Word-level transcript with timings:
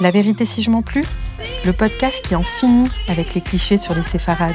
La 0.00 0.10
vérité 0.10 0.46
si 0.46 0.62
je 0.62 0.70
plus 0.80 1.04
Le 1.66 1.74
podcast 1.74 2.24
qui 2.26 2.34
en 2.34 2.42
finit 2.42 2.88
avec 3.06 3.34
les 3.34 3.42
clichés 3.42 3.76
sur 3.76 3.94
les 3.94 4.02
séfarades. 4.02 4.54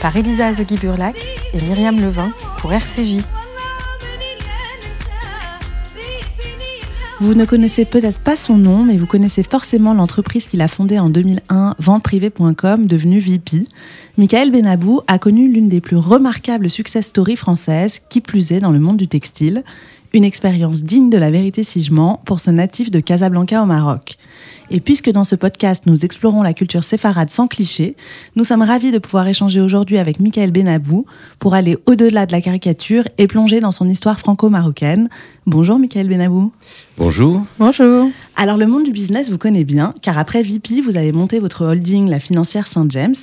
Par 0.00 0.16
Elisa 0.16 0.46
Azegui-Burlac 0.46 1.14
et 1.52 1.60
Myriam 1.60 2.00
Levin 2.00 2.32
pour 2.56 2.72
RCJ. 2.72 3.18
Vous 7.20 7.34
ne 7.34 7.44
connaissez 7.44 7.84
peut-être 7.84 8.20
pas 8.20 8.36
son 8.36 8.56
nom, 8.56 8.82
mais 8.82 8.96
vous 8.96 9.06
connaissez 9.06 9.42
forcément 9.42 9.92
l'entreprise 9.92 10.46
qu'il 10.46 10.62
a 10.62 10.68
fondée 10.68 10.98
en 10.98 11.10
2001, 11.10 11.74
venteprivé.com, 11.78 12.86
devenue 12.86 13.18
VP. 13.18 13.64
Michael 14.16 14.50
Benabou 14.50 15.02
a 15.06 15.18
connu 15.18 15.52
l'une 15.52 15.68
des 15.68 15.82
plus 15.82 15.96
remarquables 15.96 16.70
success 16.70 17.08
stories 17.08 17.36
françaises, 17.36 18.00
qui 18.08 18.22
plus 18.22 18.52
est 18.52 18.60
dans 18.60 18.70
le 18.70 18.78
monde 18.78 18.96
du 18.96 19.08
textile. 19.08 19.64
Une 20.14 20.24
expérience 20.24 20.84
digne 20.84 21.10
de 21.10 21.18
la 21.18 21.30
vérité 21.30 21.64
si 21.64 21.82
je 21.82 21.92
mens 21.92 22.22
pour 22.24 22.40
ce 22.40 22.50
natif 22.50 22.90
de 22.90 23.00
Casablanca 23.00 23.62
au 23.62 23.66
Maroc. 23.66 24.16
Et 24.70 24.80
puisque 24.80 25.10
dans 25.10 25.24
ce 25.24 25.34
podcast 25.34 25.84
nous 25.86 26.04
explorons 26.04 26.42
la 26.42 26.52
culture 26.52 26.84
séfarade 26.84 27.30
sans 27.30 27.48
clichés, 27.48 27.96
nous 28.36 28.44
sommes 28.44 28.62
ravis 28.62 28.90
de 28.90 28.98
pouvoir 28.98 29.26
échanger 29.26 29.60
aujourd'hui 29.60 29.96
avec 29.96 30.20
Michael 30.20 30.50
Benabou 30.50 31.06
pour 31.38 31.54
aller 31.54 31.78
au-delà 31.86 32.26
de 32.26 32.32
la 32.32 32.40
caricature 32.40 33.04
et 33.16 33.26
plonger 33.26 33.60
dans 33.60 33.72
son 33.72 33.88
histoire 33.88 34.18
franco-marocaine. 34.18 35.08
Bonjour 35.46 35.78
Michael 35.78 36.08
Benabou. 36.08 36.52
Bonjour. 36.98 37.44
Bonjour. 37.58 38.10
Alors 38.36 38.58
le 38.58 38.66
monde 38.66 38.84
du 38.84 38.92
business 38.92 39.30
vous 39.30 39.38
connaît 39.38 39.64
bien, 39.64 39.94
car 40.02 40.18
après 40.18 40.42
VP, 40.42 40.82
vous 40.82 40.96
avez 40.96 41.12
monté 41.12 41.38
votre 41.38 41.64
holding, 41.64 42.08
la 42.08 42.20
financière 42.20 42.66
Saint-James. 42.66 43.14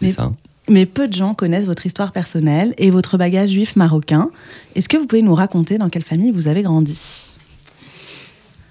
C'est 0.00 0.08
ça. 0.08 0.32
Mais 0.68 0.84
peu 0.84 1.08
de 1.08 1.14
gens 1.14 1.32
connaissent 1.32 1.64
votre 1.64 1.86
histoire 1.86 2.12
personnelle 2.12 2.74
et 2.76 2.90
votre 2.90 3.16
bagage 3.16 3.50
juif 3.50 3.76
marocain. 3.76 4.30
Est-ce 4.74 4.88
que 4.88 4.96
vous 4.96 5.06
pouvez 5.06 5.22
nous 5.22 5.34
raconter 5.34 5.78
dans 5.78 5.88
quelle 5.88 6.02
famille 6.02 6.30
vous 6.30 6.48
avez 6.48 6.62
grandi? 6.62 7.30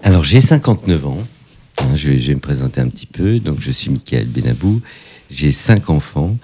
Alors 0.02 0.22
j'ai 0.22 0.40
59 0.40 1.06
ans. 1.06 1.18
Hein, 1.80 1.94
je, 1.94 2.10
vais, 2.10 2.34
me 2.34 2.40
présenter 2.40 2.80
un 2.80 2.88
petit 2.88 3.06
peu. 3.06 3.38
Donc 3.38 3.60
je 3.60 3.70
suis 3.70 3.90
Michael 3.90 4.26
Benabou. 4.26 4.80
J'ai 5.30 5.50
cinq 5.50 5.90
enfants. 5.90 6.36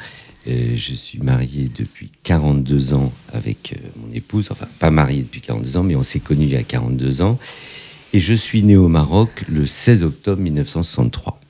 Euh, 0.49 0.75
je 0.77 0.95
suis 0.95 1.19
marié 1.21 1.71
depuis 1.77 2.11
42 2.23 2.93
ans 2.93 3.13
avec 3.33 3.75
euh, 3.75 3.89
mon 3.97 4.15
épouse. 4.15 4.49
Enfin, 4.51 4.69
pas 4.79 4.91
marié 4.91 5.23
depuis 5.23 5.41
42 5.41 5.77
ans, 5.79 5.83
mais 5.83 5.97
on 5.97 6.03
s'est 6.03 6.21
connus 6.21 6.47
il 6.47 6.53
y 6.53 6.57
a 6.57 6.62
42 6.62 7.23
ans. 7.23 7.39
Et 8.12 8.21
je 8.21 8.35
suis 8.35 8.62
né 8.62 8.77
au 8.77 8.89
Maroc 8.89 9.45
le 9.49 9.67
16 9.67 10.03
octobre 10.05 10.41
1963. 10.41 11.41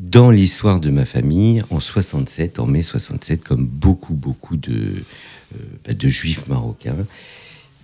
Dans 0.00 0.30
l'histoire 0.30 0.80
de 0.80 0.90
ma 0.90 1.04
famille, 1.04 1.62
en 1.70 1.80
67, 1.80 2.58
en 2.58 2.66
mai 2.66 2.82
67, 2.82 3.42
comme 3.44 3.66
beaucoup, 3.66 4.14
beaucoup 4.14 4.56
de, 4.56 4.94
euh, 5.54 5.58
bah, 5.86 5.94
de 5.94 6.08
juifs 6.08 6.48
marocains, 6.48 6.96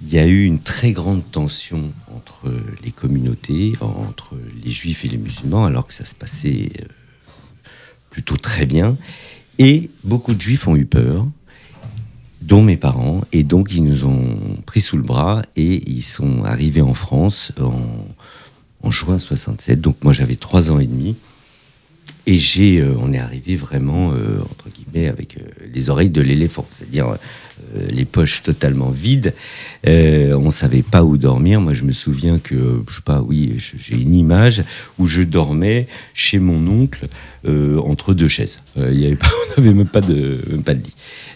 il 0.02 0.12
y 0.12 0.18
a 0.18 0.26
eu 0.26 0.44
une 0.44 0.58
très 0.58 0.92
grande 0.92 1.22
tension 1.30 1.92
entre 2.14 2.52
les 2.82 2.90
communautés, 2.90 3.74
entre 3.80 4.36
les 4.64 4.70
juifs 4.70 5.04
et 5.04 5.08
les 5.08 5.16
musulmans, 5.16 5.64
alors 5.64 5.86
que 5.86 5.94
ça 5.94 6.04
se 6.04 6.14
passait 6.14 6.72
euh, 6.80 6.86
plutôt 8.10 8.36
très 8.36 8.66
bien. 8.66 8.96
Et 9.58 9.90
beaucoup 10.02 10.34
de 10.34 10.40
juifs 10.40 10.66
ont 10.66 10.76
eu 10.76 10.86
peur, 10.86 11.26
dont 12.40 12.62
mes 12.62 12.76
parents, 12.76 13.20
et 13.30 13.44
donc 13.44 13.72
ils 13.72 13.84
nous 13.84 14.04
ont 14.04 14.56
pris 14.66 14.80
sous 14.80 14.96
le 14.96 15.04
bras 15.04 15.42
et 15.54 15.88
ils 15.88 16.02
sont 16.02 16.42
arrivés 16.42 16.82
en 16.82 16.94
France 16.94 17.52
en, 17.60 18.04
en 18.82 18.90
juin 18.90 19.20
67. 19.20 19.80
Donc 19.80 20.02
moi 20.02 20.12
j'avais 20.12 20.36
trois 20.36 20.72
ans 20.72 20.80
et 20.80 20.86
demi. 20.86 21.14
Et 22.26 22.38
j'ai, 22.38 22.80
euh, 22.80 22.94
on 23.00 23.12
est 23.12 23.18
arrivé 23.18 23.56
vraiment, 23.56 24.12
euh, 24.12 24.40
entre 24.42 24.68
guillemets, 24.68 25.08
avec 25.08 25.38
les 25.72 25.90
oreilles 25.90 26.10
de 26.10 26.20
l'éléphant, 26.20 26.66
c'est-à-dire 26.70 27.16
les 27.90 28.04
poches 28.04 28.42
totalement 28.42 28.90
vides. 28.90 29.34
Euh, 29.86 30.36
on 30.36 30.50
savait 30.50 30.82
pas 30.82 31.04
où 31.04 31.16
dormir. 31.16 31.60
Moi, 31.60 31.72
je 31.72 31.84
me 31.84 31.92
souviens 31.92 32.38
que, 32.38 32.82
je 32.88 32.94
sais 32.94 33.02
pas, 33.02 33.20
oui, 33.20 33.56
j'ai 33.58 33.96
une 33.96 34.14
image 34.14 34.62
où 34.98 35.06
je 35.06 35.22
dormais 35.22 35.88
chez 36.14 36.38
mon 36.38 36.66
oncle 36.68 37.08
euh, 37.46 37.78
entre 37.78 38.14
deux 38.14 38.28
chaises. 38.28 38.60
Euh, 38.76 38.92
y 38.92 39.06
avait 39.06 39.16
pas, 39.16 39.30
on 39.56 39.60
n'avait 39.60 39.74
même 39.74 39.86
pas 39.86 40.00
de, 40.00 40.38
pas 40.64 40.74
de 40.74 40.84
lit. 40.84 40.94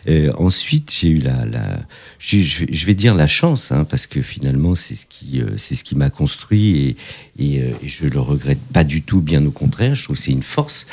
Euh, 0.08 0.30
ensuite, 0.38 0.92
j'ai 0.96 1.08
eu 1.08 1.18
la, 1.18 1.44
la 1.46 1.80
je, 2.18 2.86
vais, 2.86 2.94
dire 2.94 3.14
la 3.14 3.26
chance, 3.26 3.72
hein, 3.72 3.84
parce 3.84 4.06
que 4.06 4.22
finalement, 4.22 4.74
c'est 4.74 4.94
ce 4.94 5.06
qui, 5.06 5.40
euh, 5.40 5.56
c'est 5.56 5.74
ce 5.74 5.84
qui 5.84 5.96
m'a 5.96 6.10
construit 6.10 6.96
et, 7.38 7.60
euh, 7.60 7.72
je 7.84 8.06
le 8.06 8.20
regrette 8.20 8.60
pas 8.72 8.84
du 8.84 9.02
tout, 9.02 9.20
bien 9.20 9.44
au 9.44 9.50
contraire. 9.50 9.94
Je 9.94 10.04
trouve 10.04 10.16
que 10.16 10.22
c'est 10.22 10.32
une 10.32 10.42
force. 10.42 10.86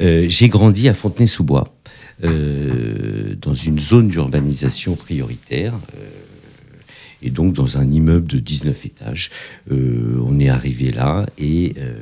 Euh, 0.00 0.26
j'ai 0.28 0.48
grandi 0.48 0.88
à 0.88 0.94
Fontenay-sous-Bois, 0.94 1.72
euh, 2.24 3.34
dans 3.40 3.54
une 3.54 3.78
zone 3.78 4.08
d'urbanisation 4.08 4.96
prioritaire, 4.96 5.74
euh, 5.94 6.08
et 7.22 7.30
donc 7.30 7.52
dans 7.52 7.78
un 7.78 7.90
immeuble 7.90 8.26
de 8.26 8.38
19 8.38 8.86
étages. 8.86 9.30
Euh, 9.70 10.20
on 10.24 10.38
est 10.40 10.48
arrivé 10.48 10.90
là, 10.90 11.26
et 11.38 11.74
euh, 11.78 12.00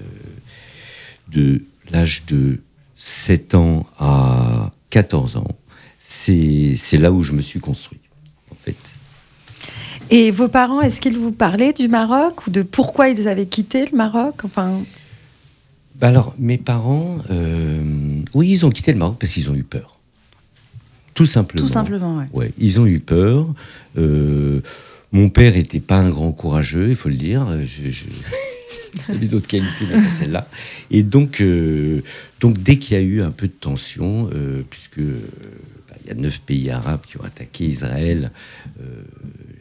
de 1.31 1.63
l'âge 1.91 2.25
de 2.27 2.61
7 2.97 3.55
ans 3.55 3.87
à 3.99 4.73
14 4.91 5.37
ans, 5.37 5.57
c'est 5.99 6.75
c'est 6.77 6.99
là 6.99 7.13
où 7.13 7.23
je 7.23 7.33
me 7.33 7.41
suis 7.41 7.61
construit, 7.61 8.01
en 8.51 8.57
fait. 8.65 8.77
Et 10.11 10.31
vos 10.31 10.49
parents, 10.49 10.81
est-ce 10.81 11.01
qu'ils 11.01 11.19
vous 11.19 11.33
parlaient 11.33 11.73
du 11.75 11.87
Maroc 11.89 12.47
ou 12.47 12.51
de 12.51 12.63
pourquoi 12.63 13.09
ils 13.09 13.29
avaient 13.29 13.47
quitté 13.47 13.85
le 13.91 13.97
Maroc 13.97 14.45
Enfin, 14.45 14.81
Bah 15.97 16.09
alors, 16.09 16.35
mes 16.39 16.57
parents, 16.57 17.19
euh, 17.31 17.83
oui, 18.33 18.49
ils 18.51 18.65
ont 18.65 18.71
quitté 18.71 18.93
le 18.93 18.99
Maroc 18.99 19.17
parce 19.21 19.33
qu'ils 19.33 19.51
ont 19.51 19.55
eu 19.55 19.65
peur. 19.65 19.98
Tout 21.19 21.27
simplement. 21.27 21.67
Tout 21.67 21.73
simplement, 21.73 22.17
ouais. 22.17 22.27
Ouais, 22.33 22.53
ils 22.59 22.79
ont 22.79 22.87
eu 22.87 23.01
peur. 23.01 23.53
Euh, 23.97 24.61
mon 25.11 25.31
père 25.31 25.57
était 25.57 25.81
pas 25.81 25.97
un 25.99 26.11
grand 26.11 26.31
courageux, 26.31 26.91
il 26.91 26.95
faut 26.95 27.09
le 27.09 27.17
dire. 27.17 27.45
Euh, 27.49 27.65
Je, 27.65 27.91
je... 27.91 28.05
J'avais 29.09 29.27
d'autres 29.27 29.49
qualités, 29.49 29.85
mais 29.91 30.01
pas 30.01 30.15
celle-là. 30.17 30.49
Et 30.93 31.03
donc, 31.03 31.41
euh, 31.41 32.03
donc 32.39 32.59
dès 32.59 32.79
qu'il 32.79 32.97
y 32.97 33.01
a 33.01 33.03
eu 33.03 33.21
un 33.21 33.33
peu 33.33 33.49
de 33.49 33.53
tension, 33.53 34.31
euh, 34.33 34.63
puisque 34.71 35.01
bah, 35.01 35.97
il 36.03 36.07
y 36.07 36.11
a 36.13 36.15
neuf 36.15 36.39
pays 36.39 36.71
arabes 36.71 37.01
qui 37.05 37.17
ont 37.17 37.25
attaqué 37.25 37.65
Israël, 37.65 38.31
euh, 38.81 39.03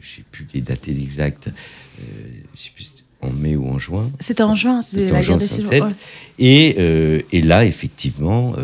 je 0.00 0.06
sais 0.06 0.24
plus 0.30 0.46
les 0.54 0.60
dates 0.60 0.86
exactes, 0.86 1.50
je 1.98 2.60
sais 2.60 2.70
plus 2.72 2.92
en 3.20 3.30
mai 3.30 3.56
ou 3.56 3.66
en 3.68 3.80
juin. 3.80 4.08
C'était 4.20 4.44
en 4.44 4.54
juin, 4.54 4.80
c'était 4.80 5.06
la 5.10 5.10
en 5.10 5.12
guerre 5.14 5.22
juin 5.22 5.36
des 5.38 5.44
six 5.44 5.56
jours. 5.56 5.72
67. 5.72 5.82
ouais. 5.82 5.90
Et, 6.38 7.36
et 7.36 7.42
là, 7.42 7.64
effectivement, 7.64 8.54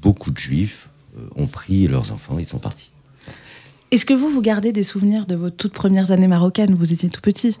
beaucoup 0.00 0.30
de 0.30 0.38
juifs 0.38 0.88
ont 1.36 1.46
pris 1.46 1.86
leurs 1.88 2.12
enfants, 2.12 2.38
ils 2.38 2.46
sont 2.46 2.58
partis. 2.58 2.90
Est-ce 3.90 4.06
que 4.06 4.14
vous, 4.14 4.28
vous 4.28 4.40
gardez 4.42 4.72
des 4.72 4.82
souvenirs 4.82 5.26
de 5.26 5.34
vos 5.36 5.50
toutes 5.50 5.72
premières 5.72 6.10
années 6.10 6.26
marocaines? 6.26 6.74
Vous 6.74 6.92
étiez 6.92 7.08
tout 7.08 7.20
petit. 7.20 7.58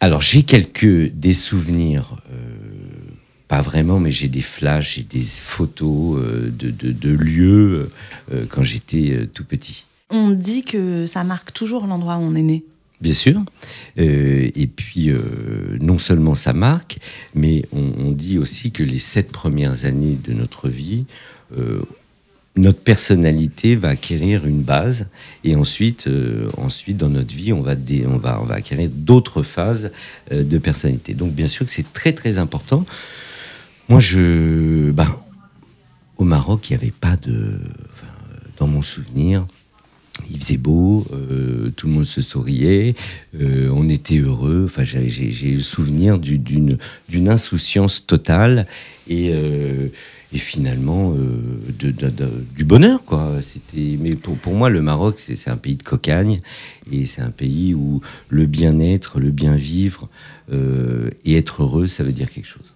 Alors, 0.00 0.20
j'ai 0.20 0.42
quelques 0.42 1.10
des 1.12 1.32
souvenirs, 1.32 2.20
euh, 2.30 2.36
pas 3.48 3.62
vraiment, 3.62 3.98
mais 3.98 4.10
j'ai 4.10 4.28
des 4.28 4.42
flashs, 4.42 4.96
j'ai 4.96 5.02
des 5.02 5.20
photos 5.22 6.18
euh, 6.18 6.50
de, 6.50 6.70
de- 6.70 6.92
de 6.92 7.10
lieux 7.10 7.90
euh, 8.32 8.44
quand 8.50 8.62
j'étais 8.62 9.26
tout 9.32 9.44
petit. 9.44 9.86
On 10.10 10.30
dit 10.30 10.62
que 10.62 11.06
ça 11.06 11.24
marque 11.24 11.54
toujours 11.54 11.86
l'endroit 11.86 12.16
où 12.16 12.20
on 12.22 12.34
est 12.34 12.42
né. 12.42 12.64
Bien 13.00 13.14
sûr. 13.14 13.42
Et 13.96 14.66
puis, 14.74 15.10
non 15.80 15.98
seulement 15.98 16.34
ça 16.34 16.52
marque, 16.52 16.98
mais 17.34 17.64
on, 17.72 17.92
on 17.98 18.12
dit 18.12 18.38
aussi 18.38 18.70
que 18.70 18.82
les 18.82 19.00
sept 19.00 19.30
premières 19.32 19.84
années 19.84 20.16
de 20.22 20.32
notre 20.32 20.68
vie, 20.68 21.04
notre 22.56 22.80
personnalité 22.80 23.74
va 23.74 23.88
acquérir 23.88 24.46
une 24.46 24.62
base, 24.62 25.08
et 25.42 25.56
ensuite, 25.56 26.06
euh, 26.06 26.48
ensuite 26.56 26.96
dans 26.96 27.08
notre 27.08 27.34
vie, 27.34 27.52
on 27.52 27.62
va, 27.62 27.74
on 28.06 28.16
va, 28.16 28.38
va 28.38 28.54
acquérir 28.54 28.90
d'autres 28.92 29.42
phases 29.42 29.90
euh, 30.30 30.44
de 30.44 30.58
personnalité. 30.58 31.14
Donc, 31.14 31.32
bien 31.32 31.48
sûr 31.48 31.66
que 31.66 31.72
c'est 31.72 31.92
très, 31.92 32.12
très 32.12 32.38
important. 32.38 32.86
Moi, 33.88 34.00
je. 34.00 34.90
Ben, 34.92 35.16
au 36.16 36.24
Maroc, 36.24 36.70
il 36.70 36.76
n'y 36.76 36.82
avait 36.82 36.92
pas 36.92 37.16
de. 37.16 37.58
dans 38.58 38.68
mon 38.68 38.82
souvenir, 38.82 39.46
il 40.30 40.38
faisait 40.38 40.56
beau, 40.56 41.06
euh, 41.12 41.70
tout 41.76 41.86
le 41.86 41.92
monde 41.92 42.04
se 42.06 42.22
souriait, 42.22 42.94
euh, 43.40 43.68
on 43.74 43.88
était 43.88 44.18
heureux. 44.18 44.64
Enfin, 44.66 44.84
j'ai- 44.84 45.10
le 45.10 45.60
souvenir 45.60 46.18
du- 46.18 46.38
d'une 46.38 47.28
insouciance 47.28 48.06
totale 48.06 48.66
et, 49.08 49.30
euh, 49.32 49.88
finalement 50.36 51.14
du 52.56 52.64
bonheur, 52.64 53.04
quoi. 53.04 53.40
C'était. 53.40 53.96
Mais 54.00 54.16
pour, 54.16 54.36
pour 54.36 54.54
moi, 54.54 54.68
le 54.68 54.82
Maroc, 54.82 55.16
c'est 55.18 55.48
un 55.50 55.56
pays 55.56 55.76
de 55.76 55.82
cocagne 55.84 56.40
et 56.90 57.06
c'est 57.06 57.22
un 57.22 57.30
pays 57.30 57.72
où 57.74 58.00
le 58.28 58.46
bien-être, 58.46 59.20
le 59.20 59.30
bien-vivre 59.30 60.08
euh, 60.52 61.10
et 61.24 61.36
être 61.36 61.62
heureux, 61.62 61.86
ça 61.86 62.02
veut 62.02 62.12
dire 62.12 62.30
quelque 62.30 62.48
chose. 62.48 62.74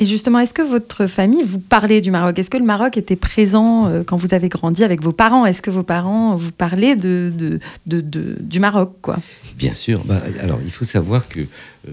Et 0.00 0.06
justement, 0.06 0.38
est-ce 0.38 0.54
que 0.54 0.62
votre 0.62 1.06
famille 1.06 1.42
vous 1.42 1.58
parlait 1.60 2.00
du 2.00 2.10
Maroc? 2.10 2.38
Est-ce 2.38 2.48
que 2.50 2.56
le 2.56 2.64
Maroc 2.64 2.96
était 2.96 3.16
présent 3.16 3.86
euh, 3.86 4.02
quand 4.02 4.16
vous 4.16 4.32
avez 4.34 4.48
grandi 4.48 4.82
avec 4.82 5.02
vos 5.02 5.12
parents? 5.12 5.44
Est-ce 5.46 5.60
que 5.62 5.70
vos 5.70 5.82
parents 5.82 6.36
vous 6.36 6.52
parlaient 6.52 6.96
de, 6.96 7.30
de, 7.36 7.60
de- 7.86 8.00
de- 8.00 8.36
du 8.40 8.60
Maroc 8.60 8.94
quoi? 9.02 9.18
Bien 9.56 9.74
sûr. 9.74 10.02
Bah, 10.04 10.22
alors, 10.40 10.58
il 10.64 10.70
faut 10.70 10.84
savoir 10.86 11.28
que 11.28 11.40
euh, 11.40 11.92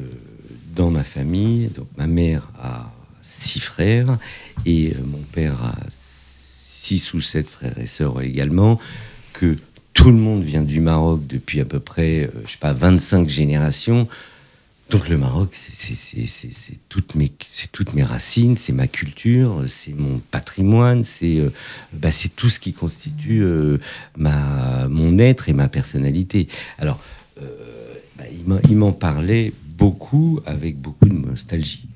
dans 0.75 0.89
ma 0.89 1.04
famille, 1.04 1.68
donc 1.75 1.88
ma 1.98 2.07
mère 2.07 2.48
a 2.63 2.89
six 3.21 3.59
frères 3.59 4.18
et 4.65 4.94
euh, 4.95 5.04
mon 5.06 5.19
père 5.33 5.56
a 5.63 5.75
six 5.89 7.13
ou 7.13 7.19
sept 7.21 7.50
frères 7.50 7.77
et 7.77 7.88
sœurs 7.88 8.21
également, 8.21 8.80
que 9.33 9.57
tout 9.94 10.12
le 10.12 10.18
monde 10.18 10.44
vient 10.44 10.62
du 10.62 10.80
Maroc 10.80 11.27
depuis 11.27 11.59
à 11.59 11.65
peu 11.65 11.80
près, 11.81 12.24
euh, 12.24 12.42
je 12.45 12.51
sais 12.51 12.57
pas, 12.59 12.71
25 12.71 13.27
générations. 13.27 14.07
Donc 14.89 15.10
le 15.10 15.18
Maroc, 15.18 15.50
c'est 15.51 16.80
toutes, 16.88 17.16
mes, 17.16 17.30
toutes 17.74 17.94
mes 17.94 18.04
racines, 18.04 18.56
c'est 18.56 18.72
ma 18.72 18.88
culture, 18.88 19.63
c'est 19.68 19.94
mon 19.94 20.19
patrimoine, 20.19 21.04
c'est 21.04 21.39
euh, 21.39 21.50
bah, 21.92 22.10
tout 22.38 22.50
ce 22.50 22.57
qui 22.60 22.72
constitue 22.72 23.42
euh, 23.42 23.80
ma, 24.16 24.88
mon 24.88 25.19
être 25.19 25.50
et 25.50 25.54
ma 25.54 25.68
personnalité. 25.68 26.48
Alors, 26.78 27.01
euh, 27.42 27.50
bah, 28.18 28.24
il 28.69 28.78
m'en 28.78 28.94
parlait 28.94 29.51
beaucoup, 29.78 30.39
avec 30.45 30.78
beaucoup 30.78 31.10
de 31.10 31.16
nostalgie. 31.16 31.88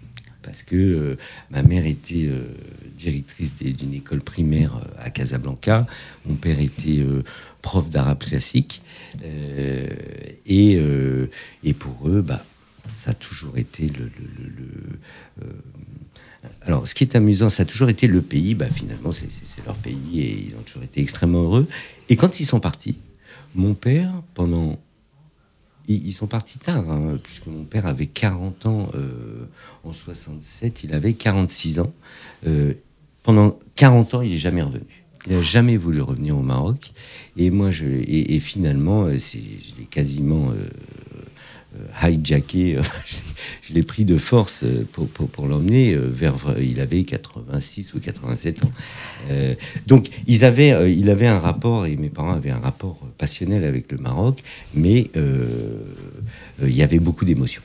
Parce 0.41 0.63
que 0.63 1.17
ma 1.51 1.61
mère 1.61 1.85
était 1.85 2.27
directrice 2.97 3.53
d'une 3.55 3.93
école 3.93 4.21
primaire 4.21 4.81
à 4.99 5.11
Casablanca, 5.11 5.85
mon 6.25 6.33
père 6.33 6.59
était 6.59 6.99
prof 7.61 7.89
d'arabe 7.91 8.17
classique, 8.17 8.81
et, 9.23 10.79
et 11.63 11.73
pour 11.73 12.09
eux, 12.09 12.23
bah, 12.23 12.43
ça 12.87 13.11
a 13.11 13.13
toujours 13.13 13.57
été 13.57 13.87
le. 13.87 14.09
Euh, 15.41 15.45
alors, 16.61 16.87
ce 16.87 16.95
qui 16.95 17.03
est 17.03 17.15
amusant, 17.15 17.49
ça 17.49 17.63
a 17.63 17.65
toujours 17.65 17.89
été 17.89 18.07
le 18.07 18.21
pays. 18.21 18.55
Bah, 18.55 18.69
finalement, 18.69 19.11
c'est 19.11 19.65
leur 19.65 19.75
pays 19.75 20.21
et 20.21 20.47
ils 20.47 20.55
ont 20.55 20.61
toujours 20.61 20.83
été 20.83 21.01
extrêmement 21.01 21.43
heureux. 21.43 21.67
Et 22.09 22.15
quand 22.15 22.39
ils 22.39 22.45
sont 22.45 22.59
partis, 22.59 22.97
mon 23.55 23.73
père, 23.73 24.11
pendant. 24.33 24.79
Ils, 25.87 26.13
sont 26.13 26.27
partis 26.27 26.57
tard, 26.57 26.89
hein, 26.89 27.19
puisque 27.21 27.47
mon 27.47 27.65
père 27.65 27.85
avait 27.85 28.05
40 28.05 28.65
ans 28.65 28.89
euh, 28.95 29.45
en 29.83 29.91
67, 29.91 30.85
il 30.85 30.93
avait 30.93 31.13
46 31.13 31.79
ans. 31.79 31.91
Euh, 32.47 32.75
pendant 33.23 33.59
40 33.75 34.13
ans, 34.13 34.21
il 34.21 34.29
n'est 34.29 34.37
jamais 34.37 34.61
revenu. 34.61 34.85
Il 35.25 35.33
n'a 35.33 35.41
jamais 35.41 35.75
voulu 35.75 36.01
revenir 36.01 36.37
au 36.37 36.43
Maroc. 36.43 36.93
Et 37.35 37.49
moi, 37.49 37.71
je, 37.71 37.85
et, 37.85 38.39
finalement, 38.39 39.09
je 39.09 39.77
l'ai 39.77 39.85
quasiment 39.89 40.51
euh, 40.51 40.69
hijacké, 42.09 42.75
euh, 42.77 42.81
je 43.61 43.73
l'ai 43.73 43.83
pris 43.83 44.05
de 44.05 44.17
force 44.17 44.63
euh, 44.63 44.87
pour, 44.91 45.07
pour, 45.07 45.47
l'emmener 45.47 45.95
vers. 45.95 46.35
Il 46.61 46.79
avait 46.79 47.03
86 47.03 47.93
ou 47.93 47.99
87 47.99 48.63
ans. 48.63 48.71
donc, 49.87 50.09
ils 50.27 50.45
avaient, 50.45 50.93
il 50.93 51.09
avait 51.09 51.27
un 51.27 51.39
rapport, 51.39 51.85
et 51.85 51.95
mes 51.95 52.09
parents 52.09 52.33
avaient 52.33 52.51
un 52.51 52.59
rapport 52.59 52.99
passionnel 53.17 53.63
avec 53.63 53.91
le 53.91 53.97
Maroc, 53.97 54.43
mais 54.73 55.09
il 55.15 56.75
y 56.75 56.83
avait 56.83 56.99
beaucoup 56.99 57.25
d'émotions. 57.25 57.61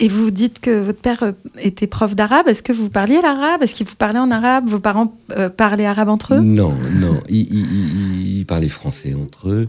Et 0.00 0.08
vous 0.08 0.30
dites 0.32 0.58
que 0.60 0.80
votre 0.80 0.98
père 0.98 1.32
était 1.60 1.86
prof 1.86 2.16
d'arabe. 2.16 2.48
Est-ce 2.48 2.62
que 2.62 2.72
vous 2.72 2.90
parliez 2.90 3.20
l'arabe? 3.20 3.62
Est-ce 3.62 3.74
qu'il 3.74 3.86
vous 3.86 3.94
parlait 3.94 4.18
en 4.18 4.30
arabe? 4.30 4.66
Vos 4.66 4.80
parents 4.80 5.14
parlaient 5.56 5.86
arabe 5.86 6.08
entre 6.08 6.34
eux? 6.34 6.40
Non, 6.40 6.74
non. 6.94 7.20
Ils, 7.28 8.44
parlaient 8.46 8.68
français 8.68 9.14
entre 9.14 9.48
eux. 9.48 9.68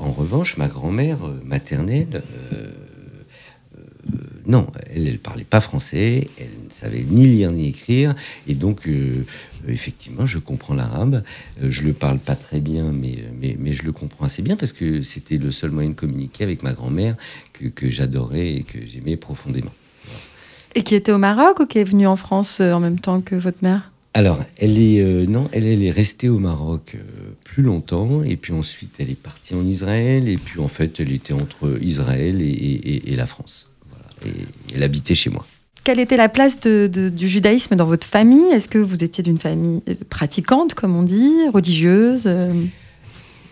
en 0.00 0.10
revanche, 0.10 0.56
ma 0.56 0.68
grand-mère 0.68 1.18
maternelle 1.44 2.22
euh, 2.52 2.70
non, 4.46 4.66
elle 4.94 5.04
ne 5.04 5.16
parlait 5.16 5.44
pas 5.44 5.60
français, 5.60 6.28
elle 6.38 6.50
ne 6.66 6.70
savait 6.70 7.04
ni 7.08 7.26
lire 7.26 7.50
ni 7.50 7.68
écrire, 7.68 8.14
et 8.46 8.54
donc 8.54 8.86
euh, 8.86 9.24
effectivement, 9.68 10.26
je 10.26 10.38
comprends 10.38 10.74
l'arabe. 10.74 11.22
Euh, 11.62 11.70
je 11.70 11.84
le 11.84 11.94
parle 11.94 12.18
pas 12.18 12.36
très 12.36 12.60
bien, 12.60 12.92
mais, 12.92 13.24
mais, 13.58 13.72
je 13.72 13.84
le 13.84 13.92
comprends 13.92 14.26
assez 14.26 14.42
bien 14.42 14.56
parce 14.56 14.72
que 14.72 15.02
c'était 15.02 15.38
le 15.38 15.50
seul 15.50 15.70
moyen 15.70 15.90
de 15.90 15.94
communiquer 15.94 16.44
avec 16.44 16.62
ma 16.62 16.74
grand-mère 16.74 17.14
que, 17.52 17.88
j'adorais 17.88 18.56
et 18.56 18.62
que 18.62 18.78
j'aimais 18.84 19.16
profondément. 19.16 19.72
Et 20.74 20.82
qui 20.82 20.94
était 20.94 21.12
au 21.12 21.18
Maroc 21.18 21.60
ou 21.60 21.66
qui 21.66 21.78
est 21.78 21.84
venue 21.84 22.06
en 22.06 22.16
France 22.16 22.60
en 22.60 22.80
même 22.80 22.98
temps 22.98 23.20
que 23.20 23.36
votre 23.36 23.58
mère? 23.62 23.92
Alors, 24.12 24.38
elle 24.58 24.78
est 24.78 25.02
non, 25.26 25.48
elle, 25.52 25.82
est 25.82 25.90
restée 25.90 26.28
au 26.28 26.38
Maroc 26.38 26.96
plus 27.42 27.62
longtemps, 27.62 28.22
et 28.22 28.36
puis 28.36 28.52
ensuite 28.52 28.94
elle 28.98 29.10
est 29.10 29.20
partie 29.20 29.54
en 29.54 29.64
Israël, 29.64 30.28
et 30.28 30.36
puis 30.36 30.60
en 30.60 30.68
fait 30.68 31.00
elle 31.00 31.12
était 31.12 31.32
entre 31.32 31.78
Israël 31.80 32.40
et 32.40 33.16
la 33.16 33.26
France 33.26 33.73
et 34.24 34.74
elle 34.74 34.82
habitait 34.82 35.14
chez 35.14 35.30
moi. 35.30 35.46
Quelle 35.84 36.00
était 36.00 36.16
la 36.16 36.30
place 36.30 36.60
du 36.60 37.28
judaïsme 37.28 37.76
dans 37.76 37.84
votre 37.84 38.06
famille? 38.06 38.46
Est-ce 38.52 38.68
que 38.68 38.78
vous 38.78 39.04
étiez 39.04 39.22
d'une 39.22 39.38
famille 39.38 39.82
pratiquante, 40.08 40.72
comme 40.72 40.96
on 40.96 41.02
dit, 41.02 41.30
religieuse? 41.52 42.22
Euh? 42.24 42.52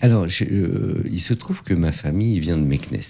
Alors, 0.00 0.26
euh, 0.40 1.02
il 1.10 1.20
se 1.20 1.34
trouve 1.34 1.62
que 1.62 1.74
ma 1.74 1.92
famille 1.92 2.40
vient 2.40 2.56
de 2.56 2.62
Meknes. 2.62 3.00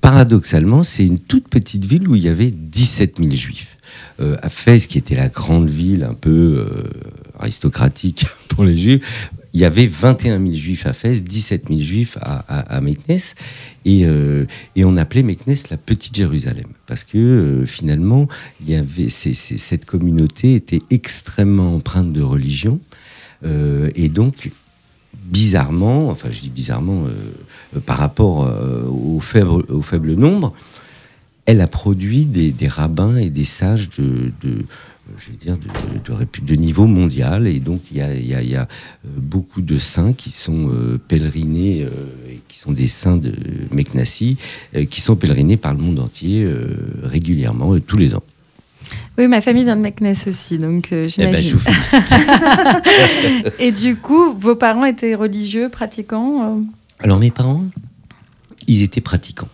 Paradoxalement, 0.00 0.82
c'est 0.82 1.06
une 1.06 1.20
toute 1.20 1.48
petite 1.48 1.84
ville 1.84 2.08
où 2.08 2.16
il 2.16 2.22
y 2.22 2.28
avait 2.28 2.50
17 2.50 3.18
000 3.18 3.30
juifs. 3.30 3.78
Euh, 4.20 4.36
à 4.42 4.48
Fès, 4.48 4.88
qui 4.88 4.98
était 4.98 5.14
la 5.14 5.28
grande 5.28 5.70
ville 5.70 6.02
un 6.02 6.14
peu 6.14 6.66
aristocratique 7.38 8.26
pour 8.48 8.64
les 8.64 8.76
juifs, 8.76 9.30
il 9.56 9.60
y 9.60 9.64
avait 9.64 9.86
21 9.86 10.38
000 10.38 10.52
juifs 10.52 10.84
à 10.84 10.92
Fès, 10.92 11.24
17 11.24 11.68
000 11.70 11.80
juifs 11.80 12.18
à, 12.20 12.40
à, 12.76 12.78
Meknès, 12.82 13.34
euh, 13.86 14.44
et, 14.76 14.84
on 14.84 14.98
appelait 14.98 15.22
Meknès 15.22 15.70
la 15.70 15.78
petite 15.78 16.14
Jérusalem, 16.14 16.66
parce 16.86 17.04
que 17.04 17.16
euh, 17.16 17.64
finalement, 17.64 18.28
il 18.60 18.68
y 18.68 18.74
avait, 18.74 19.08
cette 19.08 19.86
communauté 19.86 20.56
était 20.56 20.82
extrêmement 20.90 21.74
empreinte 21.74 22.12
de 22.12 22.20
religion, 22.20 22.80
euh, 23.46 23.88
et 23.94 24.10
donc 24.10 24.50
bizarrement, 25.14 26.10
enfin 26.10 26.28
je 26.30 26.42
dis 26.42 26.50
bizarrement, 26.50 27.04
par 27.86 27.96
rapport 27.96 28.46
au, 28.90 29.20
faible, 29.20 29.48
au 29.48 29.80
faible 29.80 30.12
nombre, 30.12 30.52
elle 31.46 31.62
a 31.62 31.66
produit 31.66 32.26
des, 32.26 32.68
rabbins 32.68 33.16
et 33.16 33.30
des 33.30 33.46
sages 33.46 33.88
de 33.88 34.32
je 35.18 35.30
vais 35.30 35.36
dire, 35.36 35.56
de, 35.56 36.42
de, 36.42 36.54
niveau 36.54 36.86
mondial. 36.86 37.46
Et 37.46 37.60
donc, 37.60 37.82
il 37.90 37.98
y 37.98 38.00
a, 38.00 38.62
euh, 38.62 38.66
beaucoup 39.04 39.62
de 39.62 39.78
saints 39.78 40.12
qui 40.12 40.30
sont 40.30 40.68
euh, 40.68 40.98
pèlerinés, 40.98 41.82
euh, 41.82 42.32
et 42.32 42.40
qui 42.48 42.58
sont 42.58 42.72
des 42.72 42.88
saints 42.88 43.16
de 43.16 43.32
Meknassi, 43.70 44.36
qui 44.90 45.00
sont 45.00 45.16
pèlerinés 45.16 45.56
par 45.56 45.74
le 45.74 45.80
monde 45.80 45.98
entier 45.98 46.48
régulièrement, 47.02 47.78
tous 47.80 47.96
les 47.96 48.14
ans. 48.14 48.22
Oui, 49.18 49.28
ma 49.28 49.40
famille 49.40 49.64
vient 49.64 49.76
de 49.76 49.80
Meknès 49.80 50.26
aussi, 50.26 50.58
donc 50.58 50.88
eh 50.92 50.94
ben, 50.94 51.08
j'imagine. 51.08 51.58
et 53.58 53.72
du 53.72 53.96
coup, 53.96 54.34
vos 54.34 54.54
parents 54.54 54.84
étaient 54.84 55.14
religieux, 55.14 55.68
pratiquants 55.68 56.62
Alors, 57.00 57.18
mes 57.18 57.30
parents, 57.30 57.64
ils 58.66 58.82
étaient 58.82 59.00
pratiquants 59.00 59.48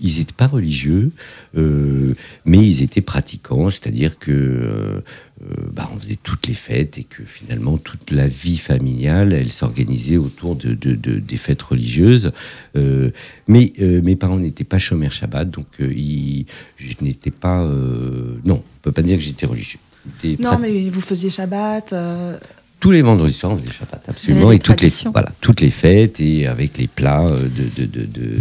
ils 0.00 0.18
n'étaient 0.18 0.32
pas 0.32 0.46
religieux, 0.46 1.10
euh, 1.56 2.14
mais 2.44 2.58
ils 2.58 2.82
étaient 2.82 3.00
pratiquants, 3.00 3.70
c'est-à-dire 3.70 4.18
que 4.18 4.30
euh, 4.30 5.00
euh, 5.42 5.54
bah, 5.72 5.90
on 5.94 5.98
faisait 5.98 6.18
toutes 6.22 6.46
les 6.46 6.54
fêtes 6.54 6.98
et 6.98 7.04
que 7.04 7.22
finalement 7.24 7.78
toute 7.78 8.10
la 8.10 8.26
vie 8.26 8.58
familiale, 8.58 9.32
elle 9.32 9.52
s'organisait 9.52 10.16
autour 10.16 10.56
de, 10.56 10.74
des 10.74 11.36
fêtes 11.36 11.62
religieuses. 11.62 12.32
mais 12.74 13.72
mes 13.78 14.16
parents 14.16 14.38
n'étaient 14.38 14.64
pas 14.64 14.78
chômeurs 14.78 15.12
Shabbat, 15.12 15.50
donc 15.50 15.66
je 15.78 16.94
n'étais 17.00 17.30
pas. 17.30 17.64
non, 18.44 18.56
on 18.56 18.82
peut 18.82 18.92
pas 18.92 19.02
dire 19.02 19.18
que 19.18 19.24
j'étais 19.24 19.46
religieux. 19.46 19.80
Non, 20.40 20.58
mais 20.58 20.88
vous 20.88 21.00
faisiez 21.00 21.30
Shabbat 21.30 21.94
tous 22.80 22.90
les 22.90 23.02
vendredis 23.02 23.32
soirs, 23.32 23.52
on 23.52 23.58
faisait 23.58 23.70
Shabbat, 23.70 24.08
absolument, 24.08 24.52
et 24.52 24.58
toutes 24.58 24.82
les, 24.82 24.92
voilà, 25.12 25.30
toutes 25.40 25.60
les 25.60 25.70
fêtes 25.70 26.20
et 26.20 26.46
avec 26.46 26.78
les 26.78 26.86
plats 26.86 27.28
de, 27.28 27.86
de, 27.86 28.04
de, 28.06 28.36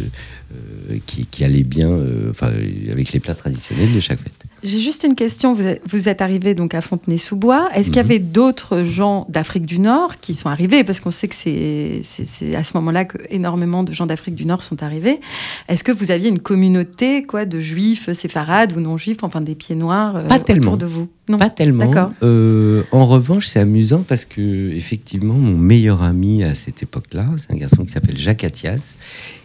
euh, 0.92 0.98
qui, 1.06 1.26
qui, 1.26 1.44
allait 1.44 1.64
bien 1.64 1.90
euh, 1.90 2.30
enfin, 2.30 2.52
avec 2.92 3.12
les 3.12 3.20
plats 3.20 3.36
traditionnels 3.36 3.94
de 3.94 4.00
chaque 4.00 4.20
fête. 4.20 4.37
J'ai 4.64 4.80
juste 4.80 5.04
une 5.04 5.16
question. 5.16 5.54
Vous 5.54 5.68
êtes, 5.68 5.82
vous 5.88 6.10
êtes 6.10 6.22
arrivé 6.22 6.56
donc 6.56 6.74
à 6.74 6.82
Fontenay-sous-Bois. 6.82 7.70
Est-ce 7.74 7.88
qu'il 7.88 7.98
y 7.98 8.04
mhm. 8.04 8.12
avait 8.12 8.20
d'autres 8.20 8.84
gens 8.84 9.26
d'Afrique 9.30 9.66
du 9.66 9.80
Nord 9.80 10.20
qui 10.20 10.34
sont 10.34 10.50
arrivés? 10.50 10.84
Parce 10.84 11.00
qu'on 11.00 11.12
sait 11.12 11.28
que 11.28 11.36
c'est 11.36 12.56
à 12.56 12.64
ce 12.64 12.72
moment-là 12.76 13.06
que 13.06 13.18
énormément 13.30 13.84
de 13.84 13.94
gens 13.94 14.08
d'Afrique 14.08 14.36
du 14.36 14.46
Nord 14.46 14.64
sont 14.64 14.82
arrivés. 14.82 15.20
Est-ce 15.68 15.84
que 15.84 15.92
vous 15.92 16.12
aviez 16.12 16.30
une 16.30 16.40
communauté 16.40 17.24
quoi, 17.24 17.46
de 17.46 17.60
juifs 17.60 18.12
séfarades 18.14 18.76
ou 18.76 18.80
non 18.80 18.98
juifs, 18.98 19.18
enfin 19.22 19.42
des 19.42 19.56
pieds 19.56 19.76
noirs 19.76 20.16
euh, 20.18 20.28
Pas 20.28 20.40
tellement. 20.40 20.74
autour 20.74 20.78
de 20.78 20.86
vous? 20.86 21.08
Non. 21.30 21.38
Pas 21.38 21.50
tellement. 21.50 21.92
en 22.22 23.06
revanche, 23.06 23.48
c'est 23.48 23.60
amusant 23.60 24.04
parce 24.08 24.24
que 24.24 24.72
effectivement, 24.72 25.34
mon 25.34 25.58
meilleur 25.58 26.02
ami 26.02 26.44
à 26.44 26.56
cette 26.56 26.82
époque-là, 26.82 27.28
c'est 27.38 27.52
un 27.52 27.58
garçon 27.58 27.84
qui 27.84 27.92
s'appelle 27.92 28.18
Jacques 28.18 28.46
Attias 28.46 28.96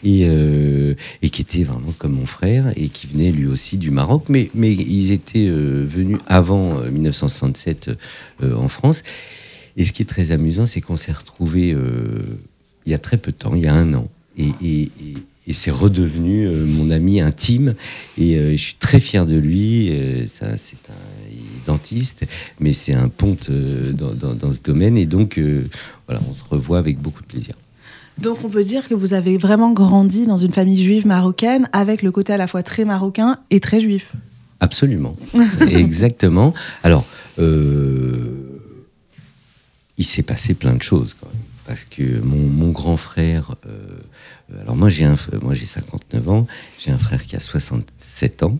et, 0.04 0.22
et 0.22 1.30
qui 1.30 1.42
était 1.42 1.64
vraiment 1.64 1.92
comme 1.98 2.12
mon 2.12 2.26
frère 2.26 2.72
et 2.76 2.88
qui 2.88 3.08
venait 3.08 3.32
lui 3.32 3.48
aussi 3.48 3.78
du 3.78 3.90
Maroc, 3.90 4.26
mais, 4.28 4.48
mais 4.54 4.72
ils 5.02 5.12
étaient 5.12 5.48
euh, 5.48 5.84
venus 5.86 6.18
avant 6.26 6.80
1967 6.80 7.88
euh, 7.88 7.94
euh, 8.42 8.56
en 8.56 8.68
France. 8.68 9.02
Et 9.76 9.84
ce 9.84 9.92
qui 9.92 10.02
est 10.02 10.06
très 10.06 10.32
amusant, 10.32 10.66
c'est 10.66 10.80
qu'on 10.80 10.96
s'est 10.96 11.12
retrouvés 11.12 11.74
il 12.84 12.92
y 12.92 12.94
a 12.94 12.98
très 12.98 13.16
peu 13.16 13.32
de 13.32 13.36
temps, 13.36 13.54
il 13.54 13.62
y 13.62 13.68
a 13.68 13.74
un 13.74 13.94
an, 13.94 14.08
et, 14.36 14.90
c'est 15.50 15.70
redevenu 15.70 16.46
mon 16.48 16.90
ami 16.90 17.20
intime. 17.20 17.74
Et 18.18 18.36
je 18.36 18.62
suis 18.62 18.76
très 18.78 19.00
fier 19.00 19.24
de 19.24 19.36
lui. 19.36 19.90
c'est 20.26 20.44
un 20.44 20.56
dentiste, 21.64 22.24
mais 22.60 22.74
c'est 22.74 22.92
un 22.92 23.08
ponte 23.08 23.50
dans, 23.50 24.12
dans, 24.12 24.34
dans, 24.34 24.52
ce 24.52 24.60
domaine. 24.60 24.98
Et 24.98 25.06
donc, 25.06 25.40
voilà, 26.06 26.20
on 26.28 26.34
se 26.34 26.44
revoit 26.44 26.78
avec 26.78 26.98
beaucoup 26.98 27.22
de 27.22 27.26
plaisir. 27.26 27.54
Donc 28.18 28.44
on 28.44 28.50
peut 28.50 28.64
dire 28.64 28.88
que 28.88 28.94
vous 28.94 29.14
avez 29.14 29.38
vraiment 29.38 29.72
grandi 29.72 30.26
dans 30.26 30.36
une 30.36 30.52
famille 30.52 30.82
juive 30.82 31.06
marocaine 31.06 31.68
avec 31.72 32.02
le 32.02 32.12
côté 32.12 32.34
à 32.34 32.36
la 32.36 32.46
fois 32.46 32.62
très 32.62 32.84
marocain 32.84 33.38
et 33.50 33.58
très 33.58 33.80
juif. 33.80 34.12
Absolument. 34.62 35.16
Exactement. 35.68 36.54
Alors, 36.84 37.04
euh, 37.40 38.60
il 39.98 40.04
s'est 40.04 40.22
passé 40.22 40.54
plein 40.54 40.74
de 40.74 40.82
choses 40.82 41.16
quand 41.20 41.26
même. 41.26 41.42
Parce 41.66 41.84
que 41.84 42.20
mon, 42.20 42.70
grand 42.70 42.96
frère, 42.96 43.56
euh, 43.66 44.60
alors 44.60 44.76
moi 44.76 44.88
j'ai, 44.88 45.04
un, 45.04 45.16
moi 45.42 45.54
j'ai 45.54 45.66
59 45.66 46.28
ans, 46.28 46.46
j'ai 46.78 46.92
un 46.92 46.98
frère 46.98 47.24
qui 47.24 47.34
a 47.34 47.40
67 47.40 48.44
ans, 48.44 48.58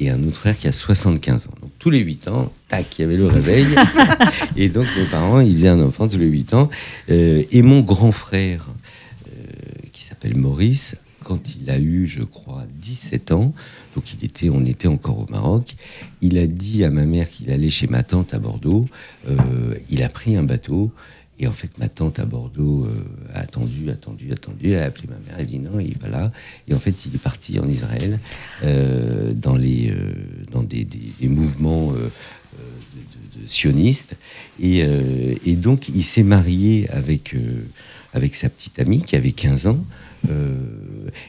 et 0.00 0.08
un 0.08 0.22
autre 0.24 0.38
frère 0.38 0.56
qui 0.56 0.66
a 0.66 0.72
75 0.72 1.46
ans. 1.46 1.50
Donc 1.60 1.72
tous 1.78 1.90
les 1.90 2.00
8 2.00 2.28
ans, 2.28 2.50
tac, 2.68 2.98
il 2.98 3.02
y 3.02 3.04
avait 3.04 3.16
le 3.16 3.26
réveil. 3.26 3.66
et 4.56 4.70
donc 4.70 4.86
mes 4.96 5.04
parents, 5.04 5.40
ils 5.40 5.52
faisaient 5.52 5.68
un 5.68 5.80
enfant 5.80 6.08
tous 6.08 6.18
les 6.18 6.26
8 6.26 6.54
ans. 6.54 6.70
Euh, 7.10 7.42
et 7.50 7.60
mon 7.60 7.80
grand 7.80 8.12
frère, 8.12 8.66
euh, 9.28 9.32
qui 9.92 10.04
s'appelle 10.04 10.36
Maurice, 10.36 10.96
quand 11.24 11.56
il 11.56 11.70
a 11.70 11.78
eu, 11.78 12.06
je 12.06 12.22
crois, 12.22 12.64
17 12.80 13.32
ans, 13.32 13.52
donc 13.96 14.12
il 14.12 14.24
était, 14.24 14.50
on 14.50 14.64
était 14.64 14.86
encore 14.86 15.18
au 15.18 15.26
Maroc, 15.28 15.74
il 16.20 16.38
a 16.38 16.46
dit 16.46 16.84
à 16.84 16.90
ma 16.90 17.04
mère 17.04 17.28
qu'il 17.28 17.50
allait 17.50 17.70
chez 17.70 17.88
ma 17.88 18.02
tante 18.02 18.34
à 18.34 18.38
Bordeaux. 18.38 18.86
Euh, 19.28 19.74
il 19.90 20.02
a 20.02 20.08
pris 20.08 20.36
un 20.36 20.44
bateau 20.44 20.92
et 21.40 21.48
en 21.48 21.52
fait, 21.52 21.78
ma 21.78 21.88
tante 21.88 22.20
à 22.20 22.26
Bordeaux 22.26 22.84
euh, 22.84 23.04
a 23.34 23.40
attendu, 23.40 23.90
attendu, 23.90 24.30
attendu. 24.30 24.70
Elle 24.70 24.82
a 24.82 24.84
appelé 24.84 25.08
ma 25.08 25.16
mère, 25.16 25.34
elle 25.36 25.42
a 25.42 25.44
dit 25.44 25.58
non, 25.58 25.80
il 25.80 25.88
n'est 25.88 25.94
pas 25.94 26.08
là. 26.08 26.30
Et 26.68 26.74
en 26.74 26.78
fait, 26.78 27.06
il 27.06 27.14
est 27.14 27.18
parti 27.22 27.58
en 27.58 27.66
Israël 27.66 28.20
euh, 28.62 29.32
dans, 29.34 29.56
les, 29.56 29.92
dans 30.52 30.62
des, 30.62 30.86
mouvements 31.22 31.92
sionistes. 33.46 34.14
Et, 34.60 34.86
et, 35.44 35.56
donc, 35.56 35.88
il 35.88 36.04
s'est 36.04 36.22
marié 36.22 36.88
avec, 36.90 37.34
avec 38.12 38.36
sa 38.36 38.48
petite 38.48 38.78
amie 38.78 39.02
qui 39.02 39.16
avait 39.16 39.32
15 39.32 39.66
ans. 39.66 39.84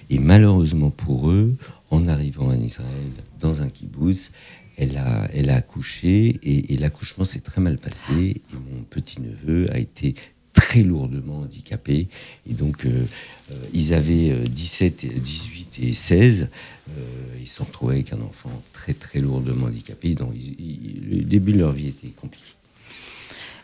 Et 0.10 0.20
malheureusement 0.20 0.90
pour 0.90 1.30
eux, 1.30 1.56
en 1.90 2.08
arrivant 2.08 2.48
en 2.48 2.60
Israël, 2.60 3.12
dans 3.40 3.62
un 3.62 3.70
kibbutz, 3.70 4.32
elle 4.78 4.98
a, 4.98 5.28
elle 5.34 5.50
a 5.50 5.56
accouché 5.56 6.40
et, 6.44 6.78
l'accouchement 6.78 7.26
s'est 7.26 7.40
très 7.40 7.62
mal 7.62 7.78
passé. 7.78 8.14
Et 8.14 8.42
mon 8.54 8.84
petit-neveu 8.90 9.72
a 9.72 9.78
été 9.78 10.16
très 10.54 10.84
lourdement 10.84 11.40
handicapé. 11.40 12.08
Et 12.50 12.54
donc, 12.54 12.86
euh, 12.86 13.06
euh, 13.52 13.56
ils 13.74 13.94
avaient 13.94 14.34
17, 14.48 15.22
18 15.22 15.80
et 15.82 15.94
16. 15.94 16.50
Euh, 16.90 16.92
ils 17.40 17.48
se 17.48 17.62
retrouvés 17.64 17.96
avec 17.96 18.14
un 18.14 18.22
enfant 18.22 18.62
très, 18.74 18.94
très 18.94 19.20
lourdement 19.20 19.68
handicapé. 19.68 20.14
Donc, 20.14 20.34
le 20.34 21.22
début 21.22 21.54
de 21.54 21.60
leur 21.60 21.72
vie 21.72 21.90
était 21.90 22.10
compliqué. 22.10 22.52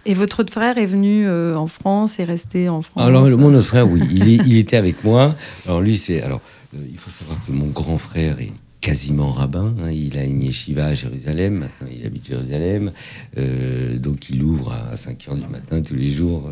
Et 0.06 0.14
votre 0.14 0.42
autre 0.42 0.52
frère 0.52 0.78
est 0.78 0.86
venu 0.86 1.28
euh, 1.28 1.56
en 1.56 1.68
France 1.68 2.20
et 2.20 2.24
resté 2.24 2.70
en 2.70 2.82
France? 2.82 3.04
Alors, 3.04 3.28
mon 3.38 3.54
autre 3.54 3.68
frère, 3.68 3.90
oui, 3.90 4.02
il, 4.12 4.58
était 4.58 4.78
avec 4.78 5.04
moi. 5.04 5.36
Alors, 5.66 5.82
lui, 5.82 5.96
c'est. 5.96 6.22
Alors, 6.22 6.42
euh, 6.76 6.80
il 6.92 6.98
faut 6.98 7.12
savoir 7.12 7.38
que 7.46 7.52
mon 7.52 7.68
grand 7.68 7.98
frère 7.98 8.40
est 8.40 8.52
quasiment 8.80 9.32
rabbin. 9.32 9.76
Hein. 9.82 9.92
Il 9.92 10.18
a 10.18 10.24
une 10.24 10.42
yeshiva 10.42 10.88
à 10.88 10.94
Jérusalem. 10.96 11.54
Maintenant, 11.54 11.88
il 11.92 12.06
habite 12.06 12.28
Jérusalem. 12.28 12.92
Euh, 13.38 14.00
donc, 14.00 14.30
il 14.32 14.44
ouvre 14.44 14.74
à 14.74 14.98
5 14.98 15.28
heures 15.28 15.36
du 15.36 15.48
matin 15.48 15.82
tous 15.82 15.96
les 15.96 16.10
jours. 16.10 16.50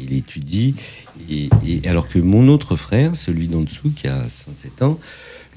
Il 0.00 0.12
étudie. 0.12 0.74
Et, 1.30 1.48
et, 1.66 1.88
alors 1.88 2.06
que 2.06 2.18
mon 2.18 2.48
autre 2.48 2.76
frère, 2.76 3.16
celui 3.16 3.48
d'en 3.48 3.62
dessous, 3.62 3.90
qui 3.96 4.08
a 4.08 4.28
67 4.28 4.82
ans, 4.82 4.98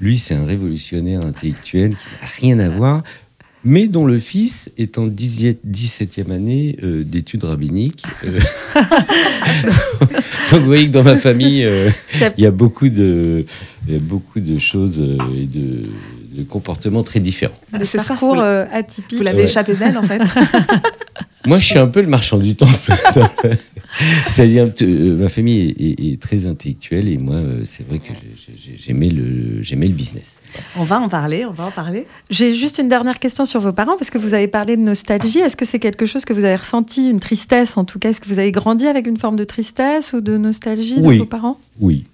lui, 0.00 0.18
c'est 0.18 0.34
un 0.34 0.46
révolutionnaire 0.46 1.24
intellectuel 1.24 1.90
qui 1.90 2.06
n'a 2.06 2.26
rien 2.40 2.58
à 2.58 2.68
voir 2.70 3.02
mais 3.64 3.86
dont 3.88 4.06
le 4.06 4.18
fils 4.18 4.70
est 4.76 4.98
en 4.98 5.08
17e 5.08 6.30
année 6.30 6.76
euh, 6.82 7.04
d'études 7.04 7.44
rabbiniques. 7.44 8.04
Euh... 8.24 8.40
Donc 10.50 10.60
vous 10.60 10.66
voyez 10.66 10.86
que 10.88 10.92
dans 10.92 11.02
ma 11.02 11.16
famille, 11.16 11.64
euh, 11.64 11.90
il 12.36 12.44
y 12.44 12.46
a 12.46 12.50
beaucoup 12.50 12.88
de, 12.88 13.46
il 13.86 13.92
y 13.94 13.96
a 13.96 14.00
beaucoup 14.00 14.40
de 14.40 14.58
choses 14.58 15.00
euh, 15.00 15.16
et 15.34 15.46
de, 15.46 15.82
de 16.36 16.42
comportements 16.42 17.02
très 17.02 17.20
différents. 17.20 17.54
Des 17.72 17.86
parcours 18.06 18.32
oui. 18.32 18.40
Euh, 18.42 18.66
atypiques. 18.70 19.18
Vous 19.18 19.24
l'avez 19.24 19.38
ouais. 19.38 19.44
échappé 19.44 19.74
belle 19.74 19.96
en 19.96 20.02
fait. 20.02 20.20
Moi, 21.46 21.58
je 21.58 21.64
suis 21.64 21.78
un 21.78 21.88
peu 21.88 22.00
le 22.00 22.08
marchand 22.08 22.38
du 22.38 22.54
temple. 22.54 22.92
C'est-à-dire, 24.26 24.70
euh, 24.82 25.16
ma 25.16 25.28
famille 25.28 25.74
est, 25.78 25.82
est, 25.82 26.12
est, 26.12 26.20
très 26.20 26.46
intellectuelle 26.46 27.08
et 27.08 27.18
moi, 27.18 27.36
euh, 27.36 27.62
c'est 27.64 27.86
vrai 27.86 27.98
que 27.98 28.12
j'aimais 28.78 29.08
le, 29.08 29.62
j'aimais 29.62 29.86
le 29.86 29.92
business. 29.92 30.40
On 30.76 30.84
va 30.84 31.00
en 31.00 31.08
parler, 31.08 31.44
on 31.44 31.52
va 31.52 31.66
en 31.66 31.70
parler. 31.70 32.06
J'ai 32.30 32.54
juste 32.54 32.78
une 32.78 32.88
dernière 32.88 33.18
question 33.18 33.44
sur 33.44 33.60
vos 33.60 33.72
parents 33.72 33.96
parce 33.98 34.10
que 34.10 34.18
vous 34.18 34.34
avez 34.34 34.48
parlé 34.48 34.76
de 34.76 34.82
nostalgie. 34.82 35.40
Est-ce 35.40 35.56
que 35.56 35.64
c'est 35.64 35.78
quelque 35.78 36.06
chose 36.06 36.24
que 36.24 36.32
vous 36.32 36.44
avez 36.44 36.56
ressenti, 36.56 37.08
une 37.08 37.20
tristesse 37.20 37.76
en 37.76 37.84
tout 37.84 37.98
cas? 37.98 38.10
Est-ce 38.10 38.20
que 38.20 38.28
vous 38.28 38.38
avez 38.38 38.52
grandi 38.52 38.86
avec 38.86 39.06
une 39.06 39.18
forme 39.18 39.36
de 39.36 39.44
tristesse 39.44 40.12
ou 40.12 40.20
de 40.20 40.36
nostalgie 40.36 40.96
oui. 40.98 41.16
de 41.16 41.20
vos 41.20 41.26
parents? 41.26 41.58
Oui, 41.80 42.04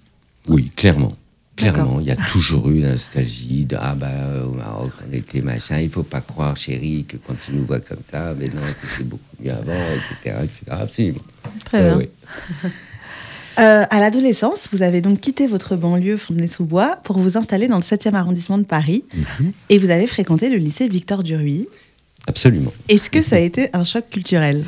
oui, 0.47 0.71
clairement. 0.75 1.13
Clairement, 1.59 1.99
il 1.99 2.07
y 2.07 2.11
a 2.11 2.15
toujours 2.15 2.69
eu 2.69 2.79
la 2.79 2.91
nostalgie 2.91 3.65
de 3.65 3.75
ah 3.79 3.95
bah 3.95 4.07
au 4.45 4.51
Maroc 4.51 4.91
on 5.07 5.13
était 5.13 5.41
machin, 5.41 5.79
il 5.79 5.89
faut 5.89 6.03
pas 6.03 6.21
croire 6.21 6.55
chérie 6.55 7.05
que 7.05 7.17
quand 7.17 7.35
tu 7.43 7.51
nous 7.51 7.65
vois 7.65 7.81
comme 7.81 8.01
ça, 8.01 8.33
mais 8.39 8.45
non 8.47 8.61
c'était 8.73 9.03
beaucoup 9.03 9.35
mieux 9.43 9.51
avant, 9.51 9.85
etc., 9.99 10.37
etc. 10.43 10.61
Absolument. 10.69 11.19
Très 11.65 11.81
euh, 11.81 11.95
bien. 11.95 11.97
Oui. 11.97 12.09
Euh, 13.59 13.83
à 13.89 13.99
l'adolescence, 13.99 14.69
vous 14.71 14.83
avez 14.83 15.01
donc 15.01 15.19
quitté 15.19 15.45
votre 15.45 15.75
banlieue 15.75 16.15
Fontenay-sous-Bois 16.15 16.97
pour 17.03 17.19
vous 17.19 17.37
installer 17.37 17.67
dans 17.67 17.75
le 17.75 17.81
7e 17.81 18.13
arrondissement 18.13 18.57
de 18.57 18.63
Paris 18.63 19.03
mm 19.13 19.21
-hmm. 19.21 19.51
et 19.69 19.77
vous 19.79 19.89
avez 19.89 20.07
fréquenté 20.07 20.49
le 20.49 20.55
lycée 20.55 20.87
Victor 20.87 21.23
Duruy. 21.23 21.67
Absolument. 22.25 22.71
Est-ce 22.87 23.09
que 23.09 23.21
ça 23.21 23.35
a 23.35 23.39
été 23.49 23.69
un 23.73 23.83
choc 23.83 24.05
culturel? 24.09 24.63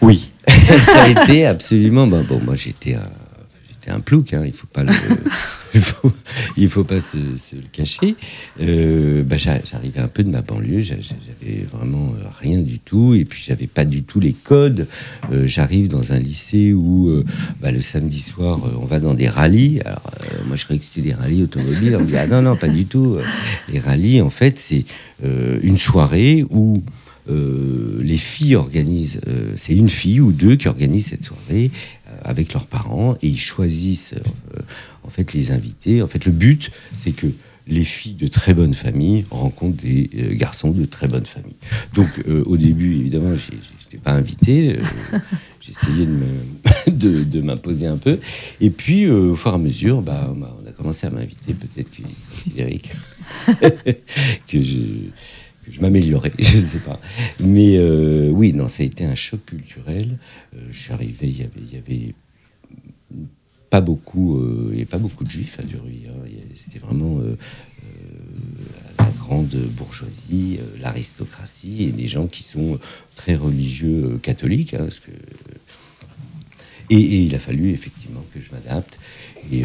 Oui, 0.00 0.30
ça 0.92 1.02
a 1.04 1.08
été 1.08 1.46
absolument. 1.46 2.08
Bon, 2.08 2.24
bon 2.24 2.40
moi 2.44 2.54
j'étais 2.56 2.94
un, 2.94 3.10
un 3.96 4.00
plouc, 4.00 4.32
hein, 4.32 4.42
il 4.44 4.52
faut 4.52 4.66
pas 4.66 4.82
le. 4.82 4.92
Il 5.74 5.80
faut, 5.80 6.12
il 6.56 6.68
faut 6.68 6.84
pas 6.84 7.00
se, 7.00 7.16
le 7.16 7.68
cacher. 7.72 8.16
Euh, 8.60 9.22
bah, 9.22 9.36
j'arrivais 9.38 10.00
un 10.00 10.08
peu 10.08 10.24
de 10.24 10.30
ma 10.30 10.42
banlieue, 10.42 10.80
j'avais 10.80 11.66
vraiment 11.70 12.12
rien 12.40 12.58
du 12.58 12.78
tout, 12.78 13.14
et 13.14 13.24
puis 13.24 13.42
j'avais 13.44 13.66
pas 13.66 13.84
du 13.84 14.02
tout 14.02 14.20
les 14.20 14.32
codes. 14.32 14.86
Euh, 15.32 15.46
J'arrive 15.46 15.88
dans 15.88 16.12
un 16.12 16.18
lycée 16.18 16.72
où 16.72 17.08
euh, 17.08 17.24
bah, 17.60 17.72
le 17.72 17.80
samedi 17.80 18.20
soir, 18.20 18.60
on 18.80 18.86
va 18.86 19.00
dans 19.00 19.14
des 19.14 19.28
rallyes. 19.28 19.80
Euh, 19.86 19.94
moi, 20.46 20.56
je 20.56 20.64
croyais 20.64 20.80
que 20.80 20.86
c'était 20.86 21.08
des 21.08 21.14
rallyes 21.14 21.42
automobiles. 21.42 21.98
Ah 22.16 22.26
non 22.26 22.42
non 22.42 22.56
pas 22.56 22.68
du 22.68 22.84
tout. 22.84 23.16
Les 23.68 23.78
rallyes, 23.80 24.20
en 24.20 24.30
fait, 24.30 24.58
c'est 24.58 24.84
euh, 25.24 25.58
une 25.62 25.78
soirée 25.78 26.44
où 26.50 26.82
euh, 27.30 27.98
les 28.00 28.16
filles 28.16 28.56
organisent, 28.56 29.20
euh, 29.26 29.52
c'est 29.56 29.74
une 29.74 29.90
fille 29.90 30.20
ou 30.20 30.32
deux 30.32 30.56
qui 30.56 30.68
organisent 30.68 31.06
cette 31.06 31.24
soirée 31.24 31.70
euh, 32.08 32.10
avec 32.22 32.54
leurs 32.54 32.66
parents 32.66 33.16
et 33.20 33.28
ils 33.28 33.38
choisissent 33.38 34.14
en 35.08 35.10
fait 35.10 35.32
les 35.32 35.50
invités. 35.52 36.02
En 36.02 36.06
fait, 36.06 36.26
le 36.26 36.32
but, 36.32 36.70
c'est 36.94 37.12
que 37.12 37.26
les 37.66 37.82
filles 37.82 38.14
de 38.14 38.28
très 38.28 38.52
bonne 38.52 38.74
famille 38.74 39.24
rencontrent 39.30 39.82
des 39.82 40.10
euh, 40.18 40.34
garçons 40.34 40.70
de 40.70 40.84
très 40.84 41.08
bonne 41.08 41.24
famille. 41.24 41.56
Donc, 41.94 42.08
euh, 42.28 42.44
au 42.44 42.58
début, 42.58 42.94
évidemment, 42.94 43.34
je 43.34 43.52
n'étais 43.52 43.96
pas 43.96 44.12
invité. 44.12 44.76
Euh, 44.76 45.18
J'essayais 45.60 46.06
de 46.90 47.40
m'imposer 47.40 47.86
un 47.86 47.96
peu. 47.96 48.18
Et 48.60 48.68
puis, 48.68 49.08
au 49.08 49.34
fur 49.34 49.52
et 49.52 49.54
à 49.54 49.58
mesure, 49.58 50.02
bah, 50.02 50.34
on 50.38 50.66
a 50.66 50.72
commencé 50.72 51.06
à 51.06 51.10
m'inviter. 51.10 51.54
Peut-être 51.54 51.90
qu'ils 51.90 52.04
considéraient 52.30 52.80
que, 52.80 53.92
que 54.60 54.62
je 54.62 55.80
m'améliorais, 55.80 56.32
je 56.38 56.56
ne 56.56 56.64
sais 56.64 56.78
pas. 56.78 56.98
Mais 57.40 57.78
oui, 58.30 58.54
non, 58.54 58.68
ça 58.68 58.82
a 58.82 58.86
été 58.86 59.04
un 59.04 59.14
choc 59.14 59.44
culturel. 59.44 60.18
Je 60.70 60.78
suis 60.78 60.92
arrivé, 60.92 61.28
il 61.28 61.38
y 61.38 61.42
avait, 61.42 61.50
il 61.70 61.74
y 61.74 61.76
avait 61.76 62.14
pas 63.70 63.80
beaucoup, 63.80 64.38
euh, 64.38 64.68
il 64.70 64.74
y 64.74 64.76
avait 64.78 64.84
pas 64.86 64.98
beaucoup 64.98 65.24
de 65.24 65.30
juifs 65.30 65.58
à 65.58 65.62
Duruy. 65.62 66.06
Hein. 66.08 66.28
C'était 66.54 66.78
vraiment 66.78 67.20
la 68.98 69.10
grande 69.20 69.54
bourgeoisie, 69.76 70.58
l'aristocratie 70.80 71.84
et 71.84 71.92
des 71.92 72.08
gens 72.08 72.26
qui 72.26 72.42
sont 72.42 72.78
très 73.14 73.36
religieux 73.36 74.18
catholiques. 74.22 74.74
Hein, 74.74 74.80
parce 74.80 74.98
que, 74.98 75.10
et, 76.90 76.96
et, 76.96 77.22
il 77.22 77.34
a 77.34 77.38
fallu 77.38 77.70
effectivement 77.70 78.24
que 78.34 78.40
je 78.40 78.50
m'adapte. 78.50 78.98
Et 79.52 79.62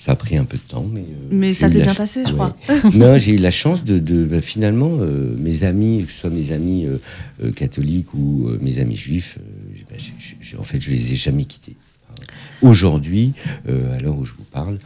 ça 0.00 0.12
a 0.12 0.16
pris 0.16 0.36
un 0.36 0.44
peu 0.44 0.56
de 0.56 0.62
temps, 0.62 0.86
mais. 0.90 1.00
Euh, 1.00 1.28
mais 1.30 1.52
ça 1.52 1.68
s'est 1.68 1.80
bien 1.80 1.94
passé, 1.94 2.22
je 2.26 2.32
crois. 2.32 2.56
non, 2.94 3.18
j'ai 3.18 3.32
eu 3.32 3.38
la 3.38 3.50
chance 3.50 3.84
de, 3.84 3.98
de 3.98 4.24
bah, 4.24 4.40
finalement, 4.40 4.98
euh, 5.00 5.34
mes 5.36 5.64
amis, 5.64 6.04
que 6.06 6.12
ce 6.12 6.20
soit 6.20 6.30
mes 6.30 6.52
amis 6.52 6.86
euh, 6.86 7.52
catholiques 7.52 8.14
ou 8.14 8.50
mes 8.60 8.78
amis 8.78 8.96
juifs, 8.96 9.38
j 9.74 9.84
ai, 9.92 9.98
j 9.98 10.54
ai, 10.54 10.56
en 10.56 10.62
fait, 10.62 10.80
je 10.80 10.90
les 10.90 11.12
ai 11.12 11.16
jamais 11.16 11.44
quittés. 11.44 11.74
Aujourd'hui, 12.62 13.32
à 13.66 13.98
l'heure 14.00 14.18
où 14.18 14.24
je 14.24 14.34
vous 14.34 14.44
parle, 14.44 14.78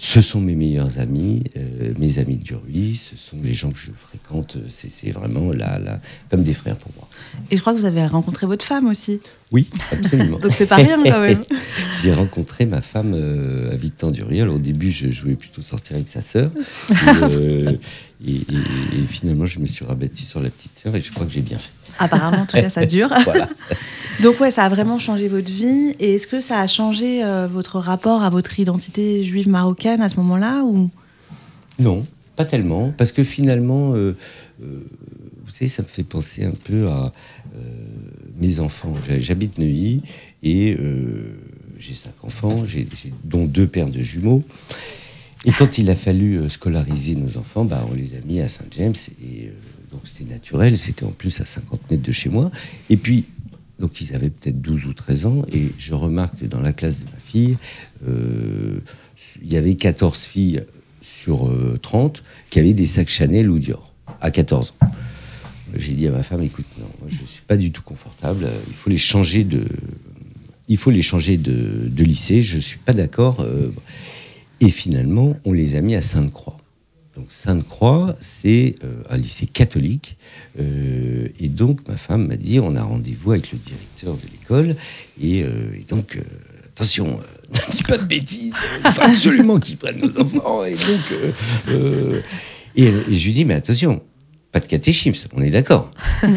ce 0.00 0.22
sont 0.22 0.40
mes 0.40 0.54
meilleurs 0.54 0.98
amis, 0.98 1.44
euh, 1.58 1.92
mes 1.98 2.18
amis 2.18 2.36
de 2.36 2.42
Duruy, 2.42 2.96
ce 2.96 3.18
sont 3.18 3.36
les 3.42 3.52
gens 3.52 3.70
que 3.70 3.78
je 3.78 3.90
fréquente, 3.92 4.56
c'est 4.70 5.10
vraiment 5.10 5.52
là, 5.52 5.78
là, 5.78 6.00
comme 6.30 6.42
des 6.42 6.54
frères 6.54 6.78
pour 6.78 6.90
moi. 6.96 7.06
Et 7.50 7.56
je 7.58 7.60
crois 7.60 7.74
que 7.74 7.78
vous 7.78 7.84
avez 7.84 8.06
rencontré 8.06 8.46
votre 8.46 8.64
femme 8.64 8.86
aussi. 8.86 9.20
Oui, 9.52 9.68
absolument. 9.92 10.38
Donc 10.42 10.54
c'est 10.54 10.64
pas 10.64 10.76
rien 10.76 11.02
quand 11.04 11.20
même. 11.20 11.44
J'ai 12.02 12.14
rencontré 12.14 12.64
ma 12.64 12.80
femme 12.80 13.12
euh, 13.14 13.72
à 13.72 13.76
Victor. 13.76 14.10
Alors 14.30 14.54
au 14.54 14.58
début, 14.58 14.90
je, 14.90 15.10
je, 15.10 15.20
voulais 15.20 15.34
plutôt 15.34 15.60
sortir 15.60 15.96
avec 15.96 16.08
sa 16.08 16.22
sœur. 16.22 16.50
Et, 16.90 16.94
euh, 17.22 17.72
et, 18.26 18.36
et, 18.36 18.36
et, 18.36 19.06
finalement, 19.06 19.44
je 19.44 19.58
me 19.58 19.66
suis 19.66 19.84
rabattu 19.84 20.22
sur 20.22 20.40
la 20.40 20.48
petite 20.48 20.78
sœur 20.78 20.96
et 20.96 21.00
je 21.02 21.12
crois 21.12 21.26
que 21.26 21.32
j'ai 21.32 21.42
bien 21.42 21.58
fait. 21.58 21.72
Apparemment, 21.98 22.42
en 22.42 22.46
tout 22.46 22.56
cas, 22.56 22.70
ça 22.70 22.86
dure. 22.86 23.12
voilà. 23.24 23.48
Donc 24.22 24.38
ouais, 24.40 24.50
ça 24.50 24.64
a 24.64 24.68
vraiment 24.68 24.98
changé 24.98 25.28
votre 25.28 25.50
vie. 25.50 25.94
Et 25.98 26.14
est-ce 26.14 26.26
que 26.26 26.40
ça 26.40 26.60
a 26.60 26.66
changé 26.66 27.24
euh, 27.24 27.48
votre 27.50 27.78
rapport 27.78 28.22
à 28.22 28.30
votre 28.30 28.60
identité 28.60 29.22
juive 29.22 29.48
marocaine? 29.48 29.89
À 29.98 30.08
ce 30.08 30.16
moment-là 30.16 30.62
ou? 30.62 30.90
Non, 31.80 32.06
pas 32.36 32.44
tellement. 32.44 32.92
Parce 32.96 33.12
que 33.12 33.24
finalement, 33.24 33.94
euh, 33.94 34.16
euh, 34.62 34.80
vous 35.44 35.50
savez, 35.50 35.66
ça 35.66 35.82
me 35.82 35.88
fait 35.88 36.04
penser 36.04 36.44
un 36.44 36.52
peu 36.52 36.88
à 36.88 37.12
euh, 37.56 37.60
mes 38.38 38.60
enfants. 38.60 38.94
J'habite 39.18 39.58
Neuilly 39.58 40.02
et 40.42 40.76
j'ai 41.78 41.94
cinq 41.94 42.22
enfants, 42.22 42.64
dont 43.24 43.44
deux 43.44 43.66
paires 43.66 43.90
de 43.90 44.00
jumeaux. 44.00 44.42
Et 45.46 45.52
quand 45.52 45.78
il 45.78 45.88
a 45.90 45.96
fallu 45.96 46.48
scolariser 46.50 47.14
nos 47.14 47.38
enfants, 47.38 47.64
bah, 47.64 47.84
on 47.90 47.94
les 47.94 48.14
a 48.14 48.20
mis 48.26 48.40
à 48.40 48.48
Saint-James. 48.48 48.94
Et 49.22 49.50
donc 49.90 50.02
c'était 50.04 50.30
naturel. 50.30 50.76
C'était 50.78 51.04
en 51.04 51.12
plus 51.12 51.40
à 51.40 51.46
50 51.46 51.90
mètres 51.90 52.02
de 52.02 52.12
chez 52.12 52.28
moi. 52.28 52.50
Et 52.90 52.96
puis, 52.96 53.24
donc 53.78 54.00
ils 54.00 54.14
avaient 54.14 54.30
peut-être 54.30 54.60
12 54.60 54.86
ou 54.86 54.92
13 54.92 55.26
ans. 55.26 55.42
Et 55.52 55.72
je 55.78 55.94
remarque 55.94 56.40
que 56.40 56.46
dans 56.46 56.60
la 56.60 56.72
classe 56.72 57.00
de 57.00 57.04
ma 57.04 57.18
fille, 57.18 57.56
il 59.42 59.52
y 59.52 59.56
avait 59.56 59.74
14 59.74 60.22
filles 60.24 60.64
sur 61.02 61.48
euh, 61.48 61.78
30 61.80 62.22
qui 62.50 62.58
avaient 62.58 62.72
des 62.74 62.86
sacs 62.86 63.08
Chanel 63.08 63.50
ou 63.50 63.58
Dior 63.58 63.92
à 64.20 64.30
14 64.30 64.74
ans. 64.80 64.90
J'ai 65.76 65.92
dit 65.92 66.06
à 66.08 66.10
ma 66.10 66.22
femme, 66.22 66.42
écoute, 66.42 66.66
non, 66.78 66.88
je 67.06 67.22
ne 67.22 67.26
suis 67.26 67.42
pas 67.42 67.56
du 67.56 67.70
tout 67.70 67.82
confortable. 67.82 68.44
euh, 68.44 68.58
Il 68.68 68.74
faut 68.74 68.90
les 68.90 68.98
changer 68.98 69.44
de, 69.44 69.64
il 70.68 70.76
faut 70.76 70.90
les 70.90 71.02
changer 71.02 71.36
de, 71.36 72.02
lycée. 72.02 72.42
Je 72.42 72.58
suis 72.58 72.78
pas 72.78 72.92
d'accord. 72.92 73.40
euh, 73.40 73.70
et 74.60 74.70
finalement, 74.70 75.34
on 75.44 75.52
les 75.52 75.74
a 75.74 75.80
mis 75.80 75.94
à 75.94 76.02
Sainte-Croix. 76.02 76.58
Donc 77.16 77.26
Sainte-Croix, 77.28 78.14
c'est 78.20 78.74
euh, 78.84 79.02
un 79.08 79.16
lycée 79.16 79.46
catholique. 79.46 80.16
Euh, 80.58 81.28
et 81.40 81.48
donc 81.48 81.86
ma 81.88 81.96
femme 81.96 82.26
m'a 82.26 82.36
dit, 82.36 82.60
on 82.60 82.76
a 82.76 82.82
rendez-vous 82.82 83.32
avec 83.32 83.52
le 83.52 83.58
directeur 83.58 84.14
de 84.14 84.22
l'école. 84.30 84.76
Et, 85.20 85.42
euh, 85.42 85.50
donc, 85.88 86.16
euh, 86.16 86.20
attention, 86.80 87.06
euh, 87.20 87.58
ne 87.68 87.72
dis 87.72 87.82
pas 87.82 87.98
de 87.98 88.04
bêtises. 88.04 88.52
Il 88.84 88.90
faut 88.90 89.02
absolument 89.02 89.58
qu'ils 89.60 89.76
prennent 89.76 90.00
nos 90.00 90.18
enfants. 90.20 90.64
Et 90.64 90.72
donc, 90.72 90.80
euh, 91.12 91.30
euh, 91.68 92.20
et, 92.76 92.86
et 92.86 93.14
je 93.14 93.24
lui 93.26 93.32
dis, 93.32 93.44
mais 93.44 93.54
attention, 93.54 94.02
pas 94.52 94.60
de 94.60 94.66
catéchisme, 94.66 95.28
on 95.34 95.42
est 95.42 95.50
d'accord. 95.50 95.90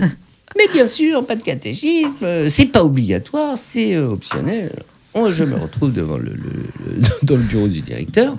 Mais 0.56 0.72
bien 0.72 0.86
sûr, 0.86 1.26
pas 1.26 1.36
de 1.36 1.42
catéchisme, 1.42 2.14
euh, 2.22 2.48
c'est 2.48 2.68
pas 2.68 2.84
obligatoire, 2.84 3.58
c'est 3.58 3.96
euh, 3.96 4.10
optionnel. 4.10 4.72
Je 5.16 5.44
me 5.44 5.56
retrouve 5.56 5.92
devant 5.92 6.18
le, 6.18 6.32
le- 6.32 6.96
le- 6.96 7.02
dans 7.24 7.38
le 7.38 7.42
bureau 7.42 7.68
du 7.68 7.82
directeur. 7.82 8.38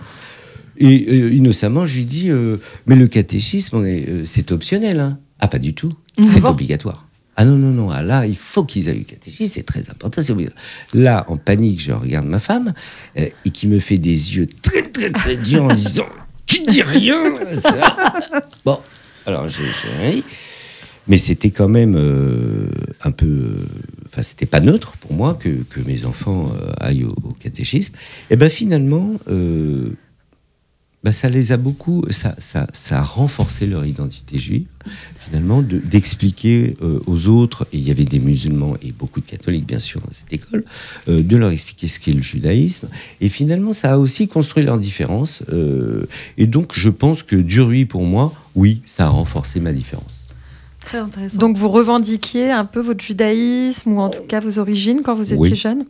Et 0.79 1.07
euh, 1.09 1.33
innocemment, 1.33 1.87
je 1.87 1.97
lui 1.97 2.05
dis 2.05 2.31
euh, 2.31 2.59
Mais 2.87 2.95
le 2.95 3.09
catéchisme, 3.09 3.79
euh, 3.85 4.23
c'est 4.27 4.53
optionnel. 4.53 5.01
Hein. 5.01 5.19
Ah, 5.41 5.49
pas 5.49 5.59
du 5.59 5.75
tout. 5.75 5.93
C'est 6.23 6.41
bon? 6.41 6.51
obligatoire. 6.51 7.04
Ah 7.37 7.45
non, 7.45 7.57
non, 7.57 7.71
non. 7.71 7.91
Ah, 7.91 8.03
là, 8.03 8.27
il 8.27 8.37
faut 8.37 8.65
qu'ils 8.65 8.89
aient 8.89 8.97
eu 8.97 9.05
catéchisme, 9.05 9.53
c'est 9.55 9.63
très 9.65 9.91
important. 9.91 10.23
Là, 10.93 11.25
en 11.29 11.37
panique, 11.37 11.81
je 11.81 11.93
regarde 11.93 12.27
ma 12.27 12.39
femme 12.39 12.75
euh, 13.19 13.27
et 13.45 13.51
qui 13.51 13.67
me 13.69 13.81
fait 13.81 13.99
des 13.99 14.37
yeux 14.37 14.47
très, 14.63 14.83
très, 14.91 15.11
très 15.11 15.37
durs 15.37 15.65
en 15.65 15.75
disant 15.75 16.07
Tu 16.47 16.63
dis 16.63 16.83
rien 16.83 17.21
ça. 17.57 18.15
Bon, 18.65 18.79
alors 19.27 19.49
j'ai 19.49 19.65
dit. 19.65 20.25
Mais 21.07 21.19
c'était 21.19 21.51
quand 21.51 21.69
même 21.69 21.97
euh, 21.97 22.69
un 23.03 23.11
peu. 23.11 23.27
euh, 23.27 23.67
Enfin, 24.07 24.23
c'était 24.23 24.47
pas 24.47 24.61
neutre 24.61 24.93
pour 25.01 25.13
moi 25.13 25.35
que, 25.35 25.49
que 25.49 25.81
mes 25.81 26.07
enfants 26.07 26.53
aillent 26.79 27.03
au, 27.05 27.33
catéchisme. 27.41 27.95
Et 28.31 28.37
ben 28.37 28.49
finalement, 28.49 29.15
euh, 29.29 29.89
bah, 31.05 31.13
ça 31.13 31.29
les 31.29 31.53
a 31.53 31.57
beaucoup. 31.59 32.03
Ça, 32.11 32.35
ça, 32.39 32.67
ça 32.73 32.99
a 32.99 33.03
renforcé 33.03 33.67
leur 33.67 33.85
identité 33.85 34.39
juive, 34.39 34.65
finalement, 35.21 35.63
de- 35.63 35.79
d'expliquer 35.79 36.75
euh, 36.83 36.99
aux 37.07 37.29
autres, 37.29 37.67
et 37.73 37.77
il 37.79 37.87
y 37.87 37.91
avait 37.91 38.07
des 38.07 38.19
musulmans 38.19 38.75
et 38.83 38.91
beaucoup 38.93 39.21
de 39.21 39.27
catholiques, 39.27 39.67
bien 39.67 39.79
sûr, 39.79 40.01
dans 40.01 40.13
cette 40.13 40.33
école, 40.33 40.65
euh, 41.09 41.23
de 41.23 41.37
leur 41.37 41.51
expliquer 41.51 41.87
ce 41.87 42.01
qu'est 42.01 42.13
le 42.13 42.23
judaïsme. 42.23 42.89
Et 43.21 43.29
finalement, 43.29 43.73
ça 43.75 43.93
a 43.93 43.99
aussi 43.99 44.27
construit 44.29 44.65
leur 44.65 44.79
différence. 44.79 45.43
euh, 45.53 46.07
et 46.39 46.47
donc, 46.47 46.73
je 46.75 46.89
pense 46.89 47.23
que 47.23 47.37
Duruy, 47.37 47.85
pour 47.85 48.03
moi, 48.05 48.33
oui, 48.55 48.81
ça 48.87 49.05
a 49.07 49.09
renforcé 49.11 49.61
ma 49.61 49.73
différence. 49.73 50.25
Très 50.81 50.99
intéressant. 50.99 51.39
Donc 51.39 51.57
vous 51.57 51.69
revendiquiez 51.71 52.51
un 52.51 52.65
peu 52.67 52.81
votre 52.81 53.03
judaïsme 53.03 53.93
ou 53.93 54.01
en 54.01 54.11
tout 54.11 54.23
cas 54.23 54.41
vos 54.41 54.59
origines 54.59 55.01
quand 55.03 55.15
vous 55.15 55.33
étiez 55.33 55.51
Oui. 55.53 55.55
jeune? 55.57 55.85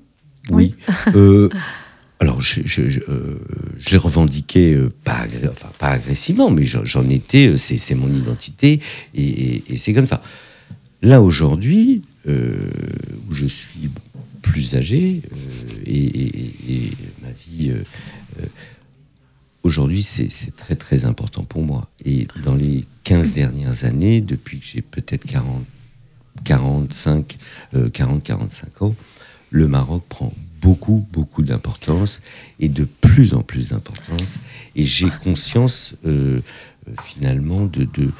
Oui. 0.50 0.74
Euh, 1.16 1.48
alors, 2.24 2.40
je, 2.40 2.62
je, 2.64 2.88
je, 2.88 3.00
euh, 3.08 3.38
l'ai 3.90 3.98
revendiqué, 3.98 4.72
euh, 4.72 4.90
pas, 5.04 5.26
enfin, 5.50 5.68
pas 5.78 5.88
agressivement, 5.88 6.50
mais 6.50 6.64
j'en 6.64 7.08
étais, 7.10 7.48
euh, 7.48 7.56
c'est 7.58 7.94
mon 7.94 8.08
identité, 8.08 8.80
et, 9.14 9.62
c'est 9.76 9.92
comme 9.92 10.06
ça. 10.06 10.22
Là, 11.02 11.20
aujourd'hui, 11.20 12.02
où 12.26 13.34
je 13.34 13.46
suis 13.46 13.90
plus 14.40 14.74
âgé, 14.74 15.20
et, 15.86 16.90
ma 17.22 17.28
vie, 17.46 17.72
aujourd'hui, 19.62 20.02
c'est 20.02 20.56
très, 20.56 20.76
très 20.76 21.04
important 21.04 21.44
pour 21.44 21.62
moi. 21.62 21.90
Et 22.06 22.26
dans 22.42 22.54
les 22.54 22.86
15 23.04 23.34
dernières 23.34 23.84
années, 23.84 24.22
depuis 24.22 24.60
que 24.60 24.64
j'ai 24.64 24.80
peut-être 24.80 25.26
40, 25.26 25.62
45, 26.44 27.36
euh, 27.74 27.90
40, 27.90 28.22
45 28.24 28.82
ans, 28.82 28.94
le 29.50 29.68
Maroc 29.68 30.04
prend 30.08 30.32
beaucoup, 30.64 31.06
beaucoup 31.12 31.42
d'importance 31.42 32.22
et 32.58 32.70
de 32.70 32.84
plus 32.84 33.34
en 33.34 33.42
plus 33.42 33.68
d'importance. 33.68 34.38
Et 34.74 34.84
j'ai 34.84 35.10
conscience, 35.22 35.94
euh, 36.06 36.40
euh, 36.88 36.92
finalement, 37.04 37.66
de, 37.66 37.84
de, 37.84 38.10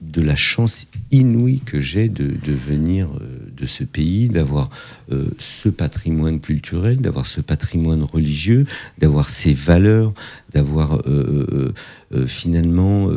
de, 0.00 0.22
la 0.22 0.34
chance 0.34 0.86
inouïe 1.10 1.60
que 1.60 1.78
j'ai 1.80 2.08
de, 2.08 2.24
de 2.24 2.52
venir 2.52 3.08
euh, 3.08 3.38
de 3.54 3.66
ce 3.66 3.84
pays, 3.84 4.30
d'avoir 4.30 4.70
ce 5.38 5.68
patrimoine 5.68 6.40
culturel, 6.40 7.02
d'avoir 7.02 7.26
ce 7.26 7.42
patrimoine 7.42 8.02
religieux, 8.02 8.64
d'avoir 8.96 9.28
ces 9.28 9.52
valeurs, 9.52 10.14
d'avoir 10.52 11.02
finalement 12.26 13.10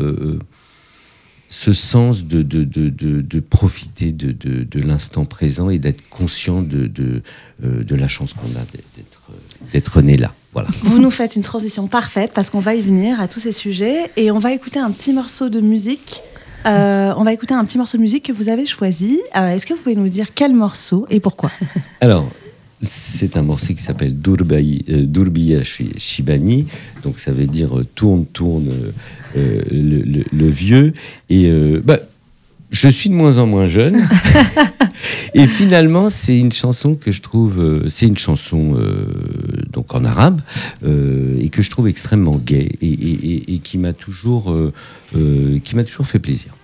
ce 1.50 1.74
sens 1.74 2.26
de, 2.26 2.42
de, 2.42 2.64
de, 2.64 2.90
de, 2.90 3.40
profiter 3.40 4.12
de, 4.12 4.80
l'instant 4.86 5.26
présent 5.26 5.70
et 5.70 5.80
d'être 5.80 6.08
conscient 6.10 6.62
de, 6.62 6.88
de, 6.88 7.22
euh, 7.64 7.84
de 7.84 7.96
la 7.96 8.08
chance 8.08 8.34
qu'on 8.34 8.48
a 8.48 8.66
d'être 8.96 9.22
euh, 9.30 9.34
d'être 9.74 10.02
né 10.02 10.18
là. 10.18 10.34
Voilà. 10.54 10.70
Vous 10.84 11.00
nous 11.00 11.12
faites 11.12 11.36
une 11.36 11.44
transition 11.44 11.88
parfaite 11.88 12.32
parce 12.34 12.50
qu'on 12.50 12.60
va 12.60 12.76
y 12.76 12.82
venir 12.82 13.22
à 13.22 13.28
tous 13.28 13.40
ces 13.40 13.52
sujets 13.52 14.12
et 14.18 14.32
on 14.32 14.40
va 14.40 14.54
écouter 14.54 14.80
un 14.80 14.92
petit 14.92 15.14
morceau 15.14 15.50
de 15.50 15.62
musique. 15.62 16.22
Euh, 16.66 17.14
on 17.16 17.24
va 17.24 17.32
écouter 17.32 17.54
un 17.54 17.64
petit 17.64 17.78
morceau 17.78 17.98
de 17.98 18.02
musique 18.02 18.26
que 18.26 18.34
vous 18.34 18.50
avez 18.50 18.66
choisi. 18.66 19.22
Euh, 19.36 19.56
Est-ce 19.56 19.66
que 19.66 19.74
vous 19.74 19.80
pouvez 19.82 19.96
nous 19.96 20.10
dire 20.10 20.34
quel 20.34 20.54
morceau 20.54 21.06
et 21.10 21.20
pourquoi? 21.20 21.52
Alors, 22.02 22.30
c'est 22.82 23.38
un 23.38 23.42
morceau 23.42 23.74
qui 23.74 23.82
s'appelle 23.82 24.16
euh, 24.28 25.02
Durbiya 25.06 25.64
Shi- 25.64 25.98
Shibani, 25.98 26.66
donc 27.04 27.20
ça 27.20 27.32
veut 27.32 27.48
dire 27.48 27.80
euh, 27.80 27.86
tourne, 27.96 28.26
tourne 28.26 28.70
euh, 29.36 29.62
le, 29.72 30.02
le- 30.02 30.26
le 30.32 30.50
vieux. 30.50 30.94
Et 31.30 31.46
euh, 31.48 31.82
bah, 31.84 32.00
je 32.70 32.90
suis 32.90 33.10
de 33.10 33.16
moins 33.16 33.38
en 33.38 33.48
moins 33.48 33.66
jeune. 33.68 33.98
et 35.34 35.48
finalement, 35.48 36.10
c'est 36.10 36.38
une 36.38 36.52
chanson 36.52 36.96
que 36.96 37.12
je 37.14 37.22
trouve, 37.22 37.60
euh, 37.60 37.88
c'est 37.88 38.08
une 38.08 38.18
chanson 38.18 38.76
euh, 38.76 39.06
donc 39.72 39.96
en 39.96 40.04
arabe 40.04 40.42
euh, 40.86 41.40
et 41.40 41.48
que 41.50 41.62
je 41.62 41.70
trouve 41.70 41.88
extrêmement 41.88 42.36
gaie 42.38 42.70
et, 42.82 42.88
et- 42.88 43.32
et- 43.34 43.54
et 43.56 43.60
qui 43.60 43.78
m'a 43.78 43.94
toujours, 43.94 44.52
euh, 44.52 44.74
euh, 45.16 45.60
qui 45.64 45.76
m'a 45.78 45.86
toujours 45.86 46.08
fait 46.08 46.20
plaisir. 46.20 46.57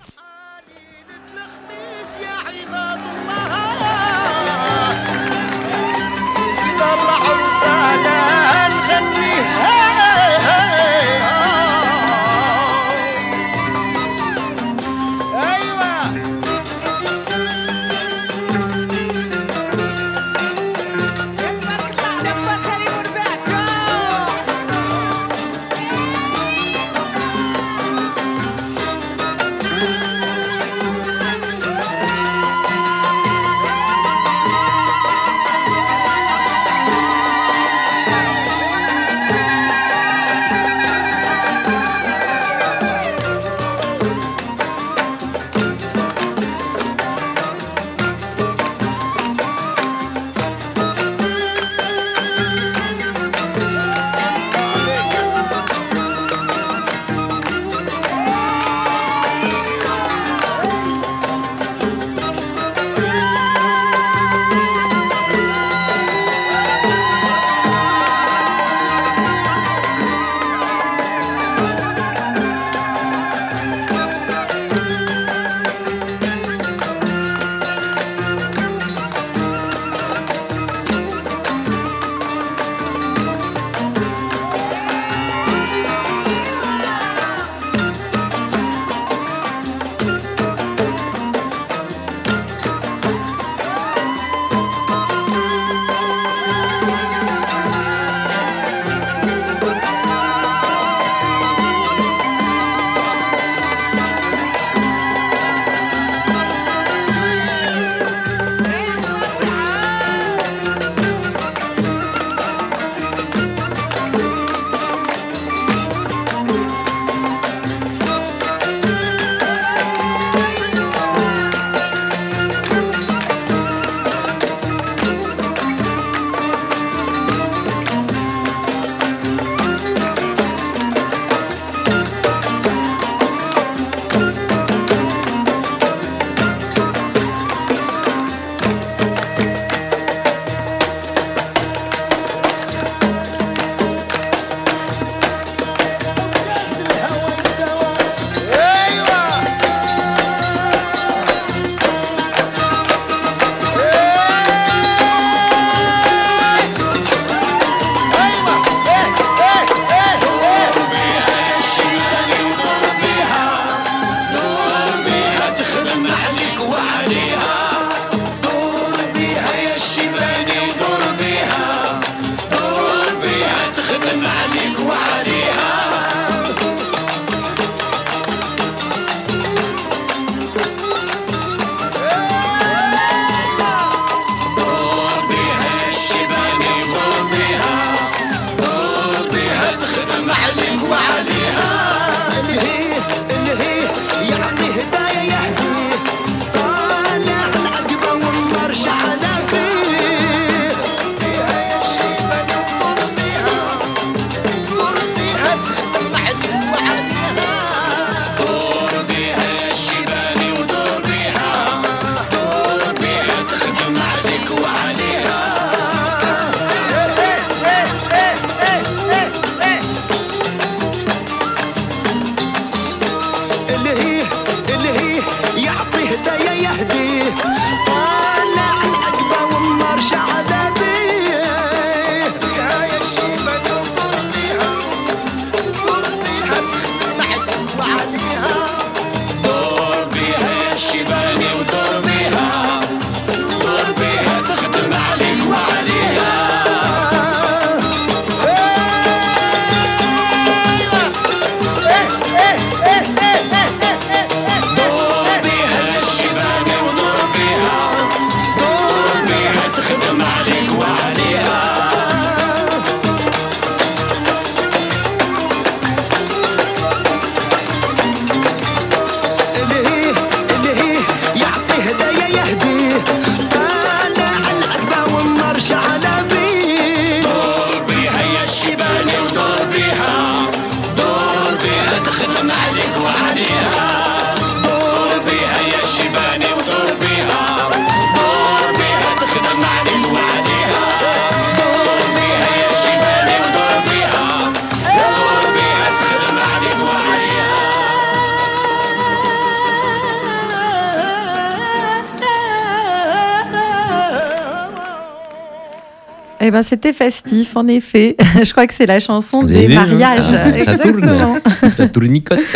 Eh 306.46 306.50
ben, 306.50 306.62
c'était 306.62 306.92
festif, 306.92 307.56
en 307.56 307.66
effet. 307.66 308.16
Je 308.44 308.52
crois 308.52 308.66
que 308.66 308.74
c'est 308.74 308.84
la 308.84 309.00
chanson 309.00 309.40
Vous 309.40 309.48
des 309.48 309.66
vu, 309.66 309.74
hein, 309.74 309.86
mariages. 309.86 310.26
ça, 310.26 310.44
ça 310.64 310.76
tourne. 310.76 310.98
Exactement. 310.98 311.38
Ça 311.72 311.88
tournicote. 311.88 312.38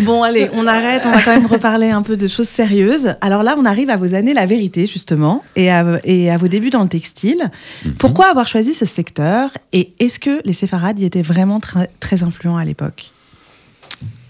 Bon, 0.00 0.22
allez, 0.22 0.48
on 0.54 0.66
arrête, 0.66 1.04
on 1.04 1.10
va 1.10 1.20
quand 1.20 1.34
même 1.34 1.44
reparler 1.46 1.90
un 1.90 2.00
peu 2.00 2.16
de 2.16 2.26
choses 2.26 2.48
sérieuses. 2.48 3.16
Alors 3.20 3.42
là, 3.42 3.54
on 3.58 3.66
arrive 3.66 3.90
à 3.90 3.96
vos 3.96 4.14
années 4.14 4.32
La 4.32 4.46
Vérité, 4.46 4.86
justement, 4.86 5.44
et 5.56 5.70
à, 5.70 6.00
et 6.04 6.30
à 6.30 6.38
vos 6.38 6.48
débuts 6.48 6.70
dans 6.70 6.80
le 6.80 6.88
textile. 6.88 7.50
Mhm. 7.84 7.92
Pourquoi 7.98 8.30
avoir 8.30 8.48
choisi 8.48 8.72
ce 8.72 8.86
secteur 8.86 9.50
Et 9.74 9.92
est-ce 9.98 10.18
que 10.18 10.40
les 10.46 10.54
séfarades 10.54 10.98
y 10.98 11.04
étaient 11.04 11.20
vraiment 11.20 11.60
très, 11.60 11.90
très 12.00 12.22
influents 12.22 12.56
à 12.56 12.64
l'époque? 12.64 13.10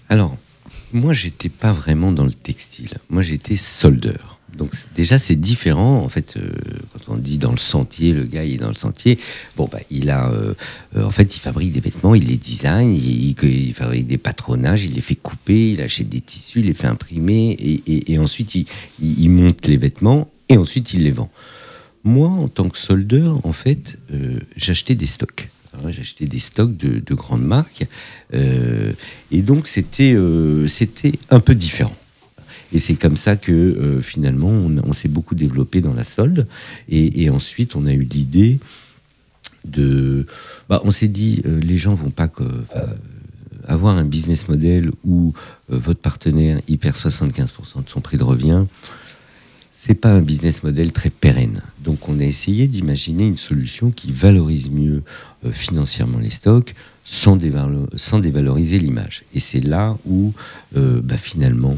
Alors, 0.09 0.35
moi, 0.91 1.13
j'étais 1.13 1.47
pas 1.47 1.71
vraiment 1.71 2.11
dans 2.11 2.25
le 2.25 2.33
textile. 2.33 2.91
Moi, 3.09 3.21
j'étais 3.21 3.55
soldeur. 3.55 4.40
Donc 4.57 4.71
déjà, 4.95 5.17
c'est 5.17 5.35
différent. 5.35 6.03
En 6.03 6.09
fait, 6.09 6.35
euh, 6.37 6.49
quand 6.93 7.13
on 7.13 7.17
dit 7.17 7.37
dans 7.37 7.51
le 7.51 7.57
sentier, 7.57 8.13
le 8.13 8.23
gars 8.25 8.43
il 8.43 8.55
est 8.55 8.57
dans 8.57 8.67
le 8.67 8.73
sentier. 8.75 9.17
Bon, 9.55 9.69
bah, 9.71 9.79
il 9.89 10.09
a, 10.09 10.29
euh, 10.31 10.53
euh, 10.97 11.03
en 11.05 11.11
fait, 11.11 11.35
il 11.35 11.39
fabrique 11.39 11.71
des 11.71 11.79
vêtements, 11.79 12.15
il 12.15 12.27
les 12.27 12.37
design, 12.37 12.93
il, 12.93 13.35
il- 13.43 13.73
fabrique 13.73 14.07
des 14.07 14.17
patronages, 14.17 14.83
il 14.83 14.93
les 14.93 15.01
fait 15.01 15.15
couper, 15.15 15.71
il 15.71 15.81
achète 15.81 16.09
des 16.09 16.21
tissus, 16.21 16.59
il 16.59 16.65
les 16.65 16.73
fait 16.73 16.87
imprimer, 16.87 17.57
et, 17.87 18.19
ensuite 18.19 18.53
il, 18.99 19.29
monte 19.29 19.65
les 19.67 19.77
vêtements 19.77 20.29
et 20.49 20.57
ensuite 20.57 20.93
il 20.93 21.03
les 21.03 21.11
vend. 21.11 21.29
Moi, 22.03 22.27
en 22.29 22.47
tant 22.47 22.67
que 22.69 22.77
soldeur, 22.77 23.45
en 23.45 23.53
fait, 23.53 23.97
j'achetais 24.57 24.95
des 24.95 25.05
stocks. 25.05 25.49
Alors, 25.73 25.91
J'achetais 25.91 26.25
des 26.25 26.39
stocks 26.39 26.75
de, 26.75 26.99
de 26.99 27.13
grandes 27.15 27.45
marques. 27.45 27.87
et 28.33 29.41
donc, 29.41 29.67
c'était 29.67 30.15
c'était 30.67 31.13
un 31.29 31.39
peu 31.39 31.55
différent. 31.55 31.95
Et 32.73 32.79
c'est 32.79 32.95
comme 32.95 33.17
ça 33.17 33.35
que 33.35 33.51
euh, 33.51 34.01
finalement, 34.01 34.49
on, 34.49 34.93
s'est 34.93 35.09
beaucoup 35.09 35.35
développé 35.35 35.81
dans 35.81 35.93
la 35.93 36.03
solde. 36.03 36.47
Et, 36.89 37.29
ensuite, 37.29 37.75
on 37.75 37.85
a 37.85 37.93
eu 37.93 38.03
l'idée 38.03 38.59
de. 39.65 40.25
Bah, 40.69 40.81
on 40.83 40.91
s'est 40.91 41.07
dit, 41.07 41.41
euh, 41.45 41.59
les 41.59 41.77
gens 41.77 41.93
vont 41.93 42.11
pas 42.11 42.29
avoir 43.67 43.97
un 43.97 44.05
business 44.05 44.47
model 44.47 44.91
où 45.03 45.33
euh, 45.71 45.77
votre 45.77 45.99
partenaire 45.99 46.59
y 46.67 46.77
perd 46.77 46.95
75% 46.95 47.83
de 47.83 47.89
son 47.89 48.01
prix 48.01 48.17
de 48.17 48.23
revient. 48.23 48.65
C'est 49.73 49.95
pas 49.95 50.11
un 50.11 50.21
business 50.21 50.63
model 50.63 50.91
très 50.91 51.09
pérenne. 51.09 51.63
Donc, 51.83 52.07
on 52.07 52.19
a 52.19 52.23
essayé 52.23 52.67
d'imaginer 52.67 53.25
une 53.25 53.37
solution 53.37 53.89
qui 53.89 54.11
valorise 54.11 54.69
mieux 54.69 55.01
financièrement 55.51 56.19
les 56.19 56.29
stocks 56.29 56.75
sans, 57.03 57.35
dévalo- 57.35 57.87
sans 57.95 58.19
dévaloriser 58.19 58.77
l'image. 58.77 59.23
Et 59.33 59.39
c'est 59.39 59.61
là 59.61 59.97
où, 60.05 60.33
bah, 60.75 61.17
finalement, 61.17 61.77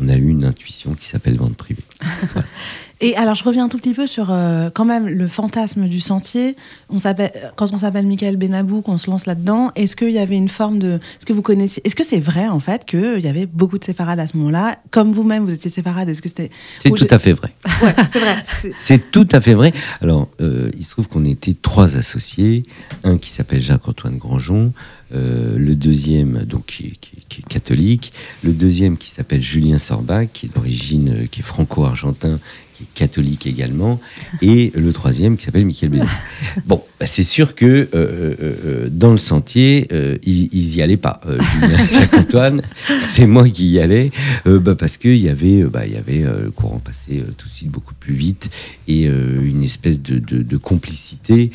on 0.00 0.08
a 0.08 0.16
eu 0.16 0.28
une 0.28 0.44
intuition 0.44 0.94
qui 0.94 1.06
s'appelle 1.06 1.36
vente 1.36 1.56
privée. 1.56 1.84
Et 3.02 3.16
alors, 3.16 3.34
je 3.34 3.42
reviens 3.44 3.64
un 3.64 3.68
tout 3.70 3.78
petit 3.78 3.94
peu 3.94 4.06
sur 4.06 4.28
euh, 4.30 4.68
quand 4.74 4.84
même 4.84 5.08
le 5.08 5.26
fantasme 5.26 5.88
du 5.88 6.00
sentier. 6.00 6.54
On 6.90 6.98
s'appelle, 6.98 7.30
quand 7.56 7.72
on 7.72 7.78
s'appelle 7.78 8.06
Michael 8.06 8.36
Benabou, 8.36 8.82
qu'on 8.82 8.98
se 8.98 9.10
lance 9.10 9.24
là-dedans, 9.24 9.70
est-ce 9.74 9.96
qu'il 9.96 10.10
y 10.10 10.18
avait 10.18 10.36
une 10.36 10.48
forme 10.48 10.78
de. 10.78 10.94
Est-ce 11.16 11.24
que 11.24 11.32
vous 11.32 11.40
connaissez. 11.40 11.80
Est-ce 11.84 11.96
que 11.96 12.04
c'est 12.04 12.18
vrai, 12.20 12.46
en 12.48 12.60
fait, 12.60 12.84
qu'il 12.84 13.20
y 13.20 13.28
avait 13.28 13.46
beaucoup 13.46 13.78
de 13.78 13.84
séfarades 13.84 14.20
à 14.20 14.26
ce 14.26 14.36
moment-là? 14.36 14.78
Comme 14.90 15.12
vous-même, 15.12 15.44
vous 15.44 15.54
étiez 15.54 15.70
séfarade, 15.70 16.10
est-ce 16.10 16.20
que 16.20 16.28
c'était. 16.28 16.50
C'est 16.82 16.90
Ou 16.90 16.96
tout 16.98 17.06
je- 17.08 17.14
à 17.14 17.18
fait 17.18 17.32
vrai. 17.32 17.54
Ouais, 17.82 17.94
c'est 18.12 18.18
vrai. 18.18 18.36
C'est- 18.72 19.10
tout 19.10 19.26
à 19.32 19.40
fait 19.40 19.54
vrai. 19.54 19.72
Alors, 20.02 20.28
euh, 20.42 20.70
il 20.76 20.84
se 20.84 20.90
trouve 20.90 21.08
qu'on 21.08 21.24
était 21.24 21.54
trois 21.54 21.96
associés. 21.96 22.62
Un 23.04 23.16
qui 23.16 23.30
s'appelle 23.30 23.62
Jacques-Antoine 23.62 24.18
Grandjean, 24.18 24.72
euh, 25.14 25.56
le 25.58 25.74
deuxième, 25.74 26.44
donc 26.44 26.66
qui 26.66 26.84
est, 26.88 26.96
qui 27.00 27.10
est- 27.16 27.24
qui 27.30 27.40
est 27.40 27.48
catholique, 27.48 28.12
le 28.44 28.52
deuxième 28.52 28.98
qui 28.98 29.08
s'appelle 29.08 29.42
Julien 29.42 29.78
Sorbac, 29.78 30.28
qui 30.34 30.46
est 30.46 30.54
d'origine, 30.54 31.08
euh, 31.22 31.26
qui 31.30 31.40
est 31.40 31.44
franco-argentin, 31.44 32.38
qui 32.80 32.84
est 32.84 32.94
catholique 32.94 33.46
également, 33.46 34.00
et 34.42 34.72
le 34.74 34.92
troisième 34.92 35.36
qui 35.36 35.44
s'appelle 35.44 35.66
Michael 35.66 35.90
Bénin. 35.90 36.06
Bon, 36.66 36.82
bah, 36.98 37.06
c'est 37.06 37.22
sûr 37.22 37.54
que 37.54 37.66
euh, 37.66 37.88
euh, 37.94 38.34
euh, 38.42 38.88
dans 38.90 39.12
le 39.12 39.18
sentier, 39.18 39.86
euh, 39.92 40.16
ils, 40.24 40.48
ils 40.52 40.76
y 40.76 40.82
allaient 40.82 40.96
pas. 40.96 41.20
Julien 41.26 41.78
et 41.90 41.94
Jacques-Antoine, 41.94 42.62
c'est 42.98 43.26
moi 43.26 43.48
qui 43.48 43.68
y 43.70 43.80
allais, 43.80 44.10
bah, 44.46 44.74
parce 44.74 44.96
qu'il 44.96 45.16
y 45.18 45.28
avait, 45.28 45.62
bah, 45.64 45.86
y 45.86 45.96
avait 45.96 46.22
le 46.44 46.50
courant 46.50 46.78
passé 46.78 47.22
tout 47.36 47.48
de 47.48 47.52
suite 47.52 47.70
beaucoup 47.70 47.94
plus 47.94 48.14
vite 48.14 48.50
et 48.88 49.04
une 49.04 49.62
espèce 49.62 50.00
de, 50.02 50.18
de- 50.18 50.42
de 50.42 50.56
complicité. 50.56 51.50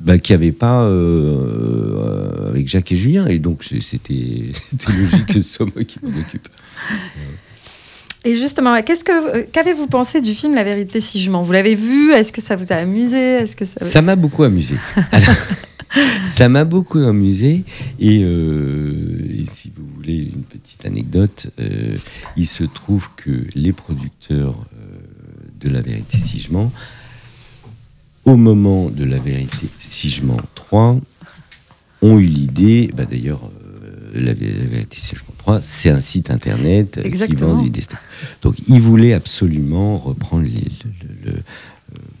bah, 0.00 0.18
qu'il 0.18 0.36
n'y 0.36 0.42
avait 0.44 0.52
pas 0.52 0.84
euh, 0.84 2.50
avec 2.50 2.68
Jacques 2.68 2.92
et 2.92 2.96
Julien. 2.96 3.26
Et 3.26 3.38
donc, 3.38 3.64
c'était 3.80 4.50
logique 4.88 5.26
que 5.26 5.32
ce 5.34 5.40
soit 5.40 5.66
moi 5.74 5.84
qui 5.84 5.98
m'en 6.02 6.10
occupe. 6.18 6.48
Et 8.28 8.36
justement, 8.36 8.82
qu'est-ce 8.82 9.04
que 9.04 9.40
qu'avez-vous 9.44 9.86
pensé 9.86 10.20
du 10.20 10.34
film 10.34 10.54
La 10.54 10.62
vérité 10.62 11.00
si 11.00 11.18
je 11.18 11.30
mens 11.30 11.40
Vous 11.40 11.52
l'avez 11.52 11.74
vu 11.74 12.12
Est-ce 12.12 12.30
que 12.30 12.42
ça 12.42 12.56
vous 12.56 12.70
a 12.70 12.76
amusé 12.76 13.16
Est-ce 13.16 13.56
que 13.56 13.64
ça... 13.64 13.82
Ça 13.82 14.02
m'a 14.02 14.16
beaucoup 14.16 14.42
amusé. 14.42 14.74
Alors, 15.12 15.34
ça 16.24 16.50
m'a 16.50 16.66
beaucoup 16.66 16.98
amusé. 16.98 17.64
Et, 17.98 18.20
euh, 18.22 19.34
et 19.34 19.46
si 19.50 19.72
vous 19.74 19.86
voulez 19.96 20.30
une 20.34 20.42
petite 20.42 20.84
anecdote, 20.84 21.50
euh, 21.58 21.96
il 22.36 22.46
se 22.46 22.64
trouve 22.64 23.08
que 23.16 23.30
les 23.54 23.72
producteurs 23.72 24.56
euh, 24.74 24.98
de 25.58 25.70
La 25.70 25.80
vérité 25.80 26.18
si 26.18 26.38
je 26.38 26.52
mens, 26.52 26.70
au 28.26 28.36
moment 28.36 28.90
de 28.90 29.04
La 29.04 29.18
vérité 29.18 29.68
si 29.78 30.10
je 30.10 30.22
mens 30.22 30.36
3, 30.54 31.00
ont 32.02 32.18
eu 32.18 32.26
l'idée, 32.26 32.90
bah 32.94 33.06
d'ailleurs, 33.06 33.50
euh, 34.14 34.20
La 34.22 34.34
vérité 34.34 34.98
si 35.00 35.16
je 35.16 35.22
mens 35.22 35.34
3, 35.48 35.60
c'est 35.62 35.88
un 35.88 36.00
site 36.02 36.30
internet 36.30 36.98
euh, 36.98 37.02
qui 37.02 37.08
Exactement. 37.08 37.54
vend 37.54 37.62
du 37.62 37.70
destin. 37.70 37.96
Donc, 38.42 38.56
ils 38.68 38.80
voulaient 38.82 39.14
absolument 39.14 39.96
reprendre 39.96 40.42
les- 40.44 40.50
le- 40.50 40.90
le- 41.24 41.32
le, 41.32 41.38
euh, 41.38 41.42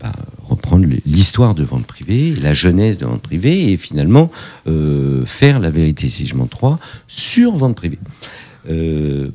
bah, 0.00 0.12
reprendre 0.44 0.86
l'histoire 1.04 1.54
de 1.54 1.62
vente 1.62 1.84
privée, 1.86 2.34
la 2.36 2.54
jeunesse 2.54 2.96
de 2.96 3.04
vente 3.04 3.20
privée, 3.20 3.70
et 3.70 3.76
finalement 3.76 4.30
euh, 4.66 5.26
faire 5.26 5.60
la 5.60 5.68
vérité 5.68 6.08
si 6.08 6.26
je 6.26 6.34
mens 6.34 6.46
3 6.46 6.78
sur 7.06 7.52
vente 7.54 7.76
privée. 7.76 7.98
Euh, 8.70 9.30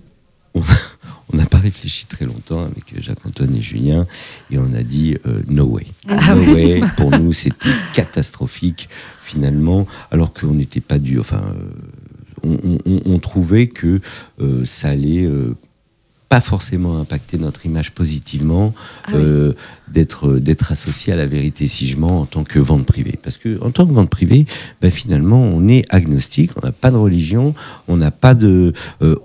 on 0.55 1.37
n'a 1.37 1.45
pas 1.45 1.57
réfléchi 1.59 2.05
très 2.07 2.25
longtemps 2.25 2.61
avec 2.63 2.99
Jacques-Antoine 2.99 3.55
et 3.55 3.61
Julien, 3.61 4.07
et 4.51 4.57
on 4.57 4.73
a 4.73 4.81
dit 4.83 5.15
euh, 5.27 5.41
no 5.47 5.65
way. 5.65 5.85
Ah 6.07 6.33
no 6.35 6.53
way, 6.55 6.81
pour 6.97 7.11
nous, 7.11 7.31
c'était 7.33 7.69
catastrophique, 7.93 8.89
finalement, 9.21 9.85
alors 10.11 10.33
qu'on 10.33 10.53
n'était 10.55 10.81
pas 10.81 10.97
dû. 10.97 11.19
Enfin, 11.19 11.43
on, 12.43 12.57
on- 12.63 12.77
on- 12.85 13.01
on 13.05 13.19
trouvait 13.19 13.67
que 13.67 13.99
euh, 14.41 14.65
ça 14.65 14.89
allait. 14.89 15.25
euh, 15.25 15.55
pas 16.29 16.41
forcément 16.41 16.97
impacter 16.99 17.37
notre 17.37 17.67
image 17.67 17.91
positivement 17.91 18.73
Ah 19.05 19.11
oui. 19.13 19.21
euh, 19.23 19.53
d'être 19.87 20.39
d'être 20.39 20.71
associé 20.71 21.13
à 21.13 21.15
la 21.15 21.27
vérité 21.27 21.67
si 21.67 21.85
je 21.85 21.95
mens 21.95 22.21
en 22.21 22.25
tant 22.25 22.43
que 22.43 22.57
vente 22.57 22.87
privée 22.87 23.19
parce 23.21 23.37
que 23.37 23.61
en 23.61 23.69
tant 23.69 23.85
que 23.85 23.91
vente 23.93 24.09
privée 24.09 24.47
ben, 24.81 24.89
finalement 24.89 25.39
on 25.43 25.67
est 25.67 25.85
agnostique 25.93 26.49
on 26.57 26.65
n'a 26.65 26.71
pas 26.71 26.89
de 26.89 26.95
religion 26.97 27.53
on 27.87 27.97
n'a 27.97 28.09
pas 28.09 28.33
de 28.33 28.73
euh, 29.03 29.15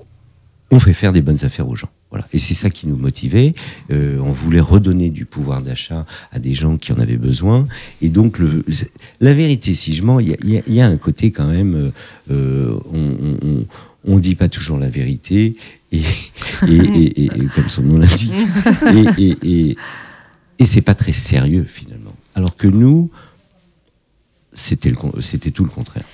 on 0.70 0.78
fait 0.80 0.92
faire 0.92 1.14
des 1.14 1.22
bonnes 1.22 1.42
affaires 1.46 1.66
aux 1.66 1.76
gens 1.76 1.88
voilà. 2.10 2.26
Et 2.32 2.38
c'est 2.38 2.54
ça 2.54 2.70
qui 2.70 2.86
nous 2.86 2.96
motivait. 2.96 3.54
Euh, 3.90 4.18
on 4.20 4.32
voulait 4.32 4.60
redonner 4.60 5.10
du 5.10 5.24
pouvoir 5.26 5.60
d'achat 5.62 6.06
à 6.32 6.38
des 6.38 6.54
gens 6.54 6.78
qui 6.78 6.92
en 6.92 6.98
avaient 6.98 7.18
besoin. 7.18 7.66
Et 8.00 8.08
donc 8.08 8.38
le, 8.38 8.64
la 9.20 9.34
vérité 9.34 9.74
si 9.74 9.94
je 9.94 10.02
mens 10.02 10.18
il 10.20 10.28
y 10.30 10.56
a, 10.56 10.62
y 10.66 10.74
y 10.76 10.80
un 10.80 10.96
côté 10.96 11.30
quand 11.32 11.48
même 11.48 11.74
euh, 11.74 11.90
euh, 12.30 12.78
on, 12.92 13.64
on 14.04 14.18
dit 14.18 14.34
pas 14.36 14.48
toujours 14.48 14.78
la 14.78 14.88
vérité. 14.88 15.54
Et, 15.92 15.98
et, 16.66 16.74
et- 16.76 17.22
et- 17.22 17.24
et 17.26 17.46
comme 17.54 17.68
son 17.68 17.82
nom 17.82 17.98
l'indique. 17.98 18.32
Et, 19.42 19.76
et, 20.58 20.64
c'est 20.64 20.82
pas 20.82 20.94
très 20.94 21.12
sérieux 21.12 21.64
finalement. 21.68 22.14
Alors 22.34 22.56
que 22.56 22.68
nous 22.68 23.10
c'était 24.54 25.50
tout 25.50 25.64
le 25.64 25.70
contraire 25.70 26.04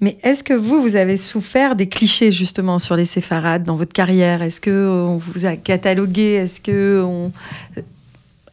Mais 0.00 0.16
est-ce 0.22 0.44
que 0.44 0.54
vous, 0.54 0.80
vous 0.80 0.94
avez 0.96 1.16
souffert 1.16 1.74
des 1.74 1.88
clichés 1.88 2.30
justement 2.30 2.78
sur 2.78 2.94
les 2.96 3.04
séfarades 3.04 3.64
dans 3.64 3.74
votre 3.76 3.92
carrière? 3.92 4.42
Est-ce 4.42 4.60
que 4.60 4.88
on 4.88 5.16
vous 5.18 5.44
a 5.44 5.56
catalogué? 5.56 6.34
Est-ce 6.34 6.60
que 6.60 7.02
on... 7.04 7.32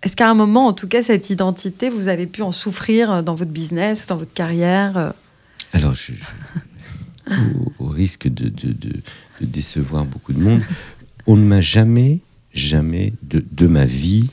Est-ce 0.04 0.16
qu'à 0.16 0.30
un 0.30 0.34
moment, 0.36 0.68
en 0.68 0.74
tout 0.74 0.88
cas, 0.88 1.02
cette 1.04 1.30
identité, 1.30 1.90
vous 1.90 2.08
avez 2.08 2.28
pu 2.28 2.42
en 2.44 2.52
souffrir 2.52 3.24
dans 3.24 3.36
votre 3.36 3.52
business 3.52 4.04
ou 4.04 4.08
dans 4.08 4.18
votre 4.18 4.34
carrière? 4.34 5.14
Alors, 5.74 5.96
je, 5.96 6.14
je- 6.14 7.34
au, 7.80 7.86
au 7.86 7.88
risque 7.88 8.28
de, 8.28 8.50
de- 8.50 8.72
de- 8.72 9.02
de 9.42 9.46
décevoir 9.46 10.06
beaucoup 10.06 10.32
de 10.34 10.40
monde, 10.40 10.62
on 11.26 11.36
ne 11.36 11.44
m'a 11.44 11.62
jamais, 11.62 12.20
jamais 12.54 13.14
de, 13.24 13.44
de 13.52 13.66
ma 13.68 13.86
vie 13.86 14.28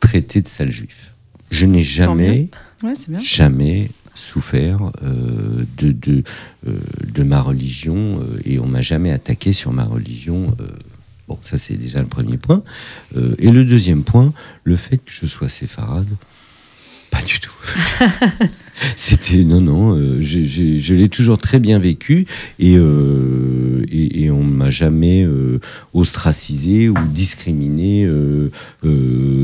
traité 0.00 0.42
de 0.42 0.48
sale 0.48 0.70
juif. 0.70 1.12
Je 1.50 1.64
n'ai 1.66 1.82
jamais, 1.82 2.48
Ouais, 2.82 2.94
c'est 2.94 3.08
bien. 3.10 3.20
jamais 3.20 3.90
souffert 4.18 4.90
euh, 5.02 5.64
euh, 5.82 6.22
de 6.62 7.22
ma 7.22 7.40
religion 7.40 8.20
euh, 8.20 8.40
et 8.44 8.58
on 8.58 8.66
m'a 8.66 8.82
jamais 8.82 9.12
attaqué 9.12 9.52
sur 9.52 9.72
ma 9.72 9.84
religion. 9.84 10.54
bon, 11.28 11.38
ça 11.42 11.58
c'est 11.58 11.76
déjà 11.76 12.00
le 12.00 12.08
premier 12.08 12.36
point. 12.36 12.62
Et 13.38 13.50
le 13.50 13.64
deuxième 13.64 14.04
point, 14.04 14.32
le 14.64 14.76
fait 14.76 14.98
que 14.98 15.10
je 15.10 15.26
sois 15.26 15.48
séfarade, 15.48 16.08
pas 17.10 17.22
du 17.22 17.40
tout. 17.40 17.54
C'était 18.96 19.44
non 19.44 19.60
non, 19.60 19.96
euh, 19.96 20.18
je 20.20 20.94
l'ai 20.94 21.08
toujours 21.08 21.38
très 21.38 21.58
bien 21.58 21.78
vécu 21.78 22.26
et 22.58 22.76
euh, 22.76 23.84
et, 23.90 24.24
et 24.24 24.30
on 24.30 24.42
m'a 24.42 24.70
jamais 24.70 25.24
euh, 25.24 25.60
ostracisé 25.94 26.88
ou 26.88 26.94
discriminé 27.12 28.04
euh, 28.04 28.50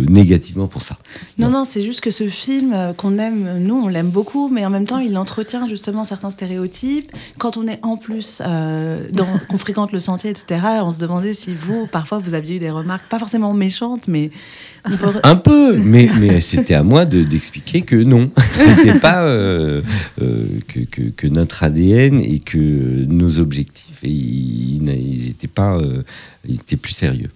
négativement 0.08 0.66
pour 0.66 0.82
ça. 0.82 0.98
Non, 1.38 1.50
non, 1.50 1.64
c'est 1.64 1.82
juste 1.82 2.00
que 2.00 2.10
ce 2.10 2.28
film 2.28 2.74
qu'on 2.96 3.18
aime, 3.18 3.58
nous, 3.60 3.74
on 3.74 3.88
l'aime 3.88 4.10
beaucoup, 4.10 4.48
mais 4.48 4.64
en 4.66 4.70
même 4.70 4.86
temps, 4.86 4.98
il 4.98 5.16
entretient 5.16 5.68
justement 5.68 6.04
certains 6.04 6.30
stéréotypes. 6.30 7.10
Quand 7.38 7.56
on 7.56 7.66
est 7.66 7.78
en 7.82 7.96
plus, 7.96 8.40
dans- 8.40 9.38
qu'on 9.48 9.58
fréquente 9.58 9.92
le 9.92 10.00
sentier, 10.00 10.30
etc., 10.30 10.60
on 10.82 10.90
se 10.90 11.00
demandait 11.00 11.34
si 11.34 11.54
vous, 11.54 11.86
parfois, 11.86 12.18
vous 12.18 12.34
aviez 12.34 12.56
eu 12.56 12.58
des 12.58 12.70
remarques, 12.70 13.08
pas 13.08 13.18
forcément 13.18 13.54
méchantes, 13.54 14.08
mais 14.08 14.30
on 14.30 14.73
Un 15.22 15.36
peu, 15.36 15.76
mais, 15.78 16.10
mais 16.20 16.40
c'était 16.42 16.74
à 16.74 16.82
moi 16.82 17.06
de- 17.06 17.22
d'expliquer 17.22 17.82
que 17.82 17.96
non, 17.96 18.30
c'était 18.52 18.98
pas 18.98 19.22
euh, 19.24 19.80
euh, 20.20 20.46
que, 20.68 20.80
que, 20.80 21.02
que 21.10 21.26
notre 21.26 21.62
ADN 21.62 22.20
et 22.20 22.38
que 22.38 22.58
nos 23.06 23.38
objectifs, 23.38 24.00
et 24.02 24.10
ils 24.10 24.82
n'étaient 24.82 25.46
pas, 25.46 25.78
euh, 25.78 26.02
ils 26.46 26.56
étaient 26.56 26.76
plus 26.76 26.92
sérieux. 26.92 27.30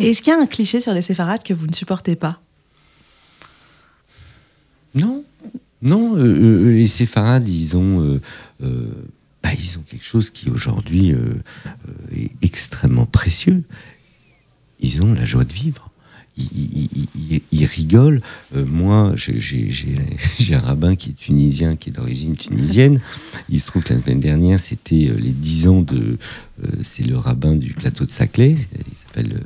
Est-ce 0.00 0.22
qu'il 0.22 0.32
y 0.32 0.36
a 0.36 0.40
un 0.40 0.46
cliché 0.46 0.80
sur 0.80 0.94
les 0.94 1.02
séfarades 1.02 1.42
que 1.42 1.52
vous 1.52 1.66
ne 1.66 1.74
supportez 1.74 2.16
pas? 2.16 2.40
Non, 4.94 5.22
non, 5.82 6.14
les 6.16 6.88
séfarades, 6.88 7.46
ils 7.48 7.76
ont, 7.76 8.18
bah, 9.42 9.50
ils 9.58 9.76
ont 9.78 9.82
quelque 9.86 10.04
chose 10.04 10.30
qui 10.30 10.48
aujourd'hui 10.48 11.12
euh, 11.12 11.18
euh, 11.66 11.70
est 12.16 12.32
extrêmement 12.42 13.04
précieux. 13.06 13.62
Ils 14.80 15.02
ont 15.02 15.12
la 15.12 15.24
joie 15.26 15.44
de 15.44 15.52
vivre. 15.52 15.85
Ils 16.38 17.64
rigolent. 17.64 18.20
Euh, 18.54 18.64
moi, 18.66 19.14
j'ai- 19.16 20.54
un 20.54 20.58
rabbin 20.60 20.94
qui 20.94 21.10
est 21.10 21.14
tunisien, 21.14 21.76
qui 21.76 21.90
est 21.90 21.92
d'origine 21.92 22.36
tunisienne. 22.36 23.00
Il 23.48 23.60
se 23.60 23.66
trouve 23.66 23.82
que 23.82 23.94
la 23.94 24.00
semaine 24.02 24.20
dernière, 24.20 24.58
c'était 24.60 25.08
euh, 25.08 25.16
les 25.18 25.30
10 25.30 25.68
ans 25.68 25.82
de. 25.82 26.18
euh, 26.64 26.68
C'est 26.82 27.04
le 27.06 27.16
rabbin 27.18 27.56
du 27.56 27.72
plateau 27.72 28.04
de 28.04 28.10
Saclay. 28.10 28.52
Il 28.90 28.96
s'appelle 28.96 29.40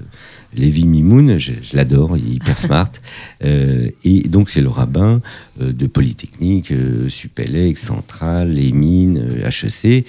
Lévi 0.55 0.85
Mimoun. 0.87 1.39
Je, 1.39 1.53
je 1.63 1.77
l'adore. 1.77 2.17
Il 2.17 2.33
est 2.33 2.35
hyper 2.37 2.59
smart. 2.59 2.91
Euh, 3.43 3.89
et 4.05 4.29
donc, 4.29 4.51
c'est 4.51 4.61
le 4.61 4.69
rabbin 4.69 5.23
de 5.59 5.87
Polytechnique, 5.87 6.73
Supélec, 7.09 7.79
Centrale, 7.79 8.53
les 8.53 8.71
mines, 8.73 9.41
HEC. 9.43 10.05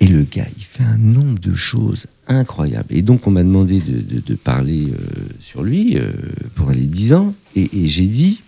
Et 0.00 0.06
le 0.08 0.24
gars, 0.24 0.46
il 0.56 0.64
fait 0.64 0.82
un 0.82 0.98
nombre 0.98 1.38
de 1.38 1.54
choses 1.54 2.06
incroyables. 2.26 2.88
Et 2.90 3.02
donc, 3.02 3.26
on 3.26 3.30
m'a 3.30 3.42
demandé 3.44 3.78
de, 3.80 4.00
de- 4.00 4.20
de 4.20 4.34
parler 4.34 4.88
euh, 4.90 4.96
sur 5.38 5.62
lui 5.62 5.96
euh, 5.96 6.10
pour 6.56 6.70
les 6.72 6.86
10 6.86 7.12
ans. 7.14 7.34
Et, 7.54 7.84
et 7.84 7.88
j'ai 7.88 8.06
dit, 8.08 8.40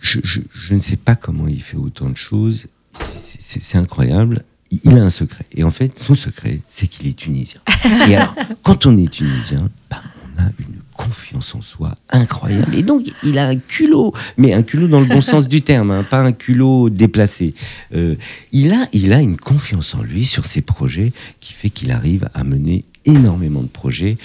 je, 0.00 0.20
je- 0.24 0.40
je 0.54 0.74
ne 0.74 0.80
sais 0.80 0.96
pas 0.96 1.14
comment 1.14 1.46
il 1.48 1.62
fait 1.62 1.76
autant 1.76 2.08
de 2.10 2.16
choses. 2.16 2.66
C'est- 2.94 3.76
incroyable. 3.76 4.44
Il 4.70 4.80
il 4.84 4.96
a 4.98 5.04
un 5.04 5.10
secret. 5.10 5.44
Et 5.54 5.62
en 5.62 5.70
fait, 5.70 5.98
son 5.98 6.14
secret, 6.14 6.60
c'est 6.68 6.86
qu'il 6.88 7.06
est 7.06 7.16
tunisien. 7.16 7.60
Et 8.08 8.16
alors, 8.16 8.34
quand 8.62 8.86
on 8.86 8.96
est 8.96 9.10
tunisien, 9.10 9.68
ben, 9.90 9.98
on 10.36 10.42
a 10.42 10.46
une 10.58 10.80
confiance 10.96 11.54
en 11.54 11.62
soi 11.62 11.96
incroyable. 12.10 12.74
Et 12.74 12.82
donc, 12.82 13.06
il 13.22 13.38
a 13.38 13.48
un 13.48 13.56
culot, 13.56 14.12
mais 14.36 14.52
un 14.52 14.62
culot 14.62 14.88
dans 14.88 15.00
le 15.00 15.06
bon 15.06 15.20
sens 15.20 15.48
du 15.48 15.62
terme, 15.62 15.90
hein, 15.90 16.02
pas 16.02 16.20
un 16.20 16.32
culot 16.32 16.90
déplacé. 16.90 17.54
Euh, 17.94 18.16
il, 18.52 18.72
a, 18.72 18.86
il 18.92 19.12
a 19.12 19.20
une 19.20 19.36
confiance 19.36 19.94
en 19.94 20.02
lui 20.02 20.24
sur 20.24 20.46
ses 20.46 20.62
projets 20.62 21.12
qui 21.40 21.52
fait 21.52 21.70
qu'il 21.70 21.90
arrive 21.90 22.28
à 22.34 22.44
mener 22.44 22.84
énormément 23.04 23.62
de 23.62 23.68
projets 23.68 24.16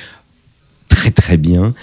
très 0.88 1.12
très 1.12 1.38
bien 1.38 1.73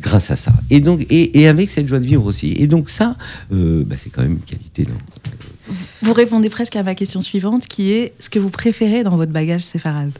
grâce 0.00 0.30
à 0.30 0.36
ça. 0.36 0.52
Et 0.70 0.80
donc 0.80 1.02
et, 1.10 1.40
et 1.40 1.48
avec 1.48 1.70
cette 1.70 1.88
joie 1.88 1.98
de 1.98 2.06
vivre 2.06 2.24
aussi. 2.24 2.52
Et 2.56 2.66
donc 2.66 2.90
ça, 2.90 3.16
euh, 3.52 3.84
bah, 3.84 3.96
c'est 3.98 4.10
quand 4.10 4.22
même 4.22 4.32
une 4.32 4.40
qualité. 4.40 4.84
Non 4.88 5.74
Vous 6.02 6.12
répondez 6.12 6.48
presque 6.48 6.76
à 6.76 6.82
ma 6.82 6.94
question 6.94 7.20
suivante, 7.20 7.66
qui 7.66 7.92
est 7.92 8.14
ce 8.18 8.30
que 8.30 8.38
vous 8.38 8.50
préférez 8.50 9.02
dans 9.02 9.16
votre 9.16 9.32
bagage 9.32 9.62
séfarade 9.62 10.12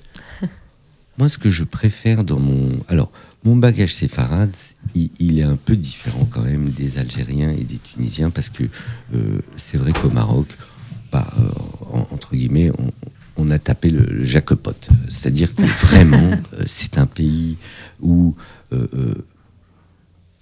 Moi, 1.18 1.28
ce 1.28 1.38
que 1.38 1.50
je 1.50 1.64
préfère 1.64 2.22
dans 2.22 2.38
mon... 2.38 2.70
Alors, 2.88 3.10
mon 3.44 3.56
bagage 3.56 3.94
séfarade, 3.94 4.54
il, 4.94 5.10
il 5.20 5.38
est 5.38 5.44
un 5.44 5.56
peu 5.56 5.76
différent 5.76 6.26
quand 6.30 6.42
même 6.42 6.70
des 6.70 6.98
Algériens 6.98 7.50
et 7.50 7.64
des 7.64 7.78
Tunisiens 7.78 8.30
parce 8.30 8.48
que 8.50 8.64
euh, 9.14 9.38
c'est 9.56 9.76
vrai 9.78 9.92
qu'au 9.92 10.10
Maroc, 10.10 10.48
bah, 11.12 11.26
euh, 11.38 11.48
en- 11.92 12.08
entre 12.10 12.34
guillemets, 12.34 12.70
on, 12.78 12.92
on 13.36 13.50
a 13.50 13.58
tapé 13.58 13.90
le, 13.90 14.00
le 14.04 14.24
jackpot. 14.24 14.72
C'est-à-dire 15.08 15.54
que 15.54 15.62
vraiment, 15.86 16.30
euh, 16.54 16.64
c'est 16.66 16.98
un 16.98 17.06
pays 17.06 17.56
où 18.00 18.34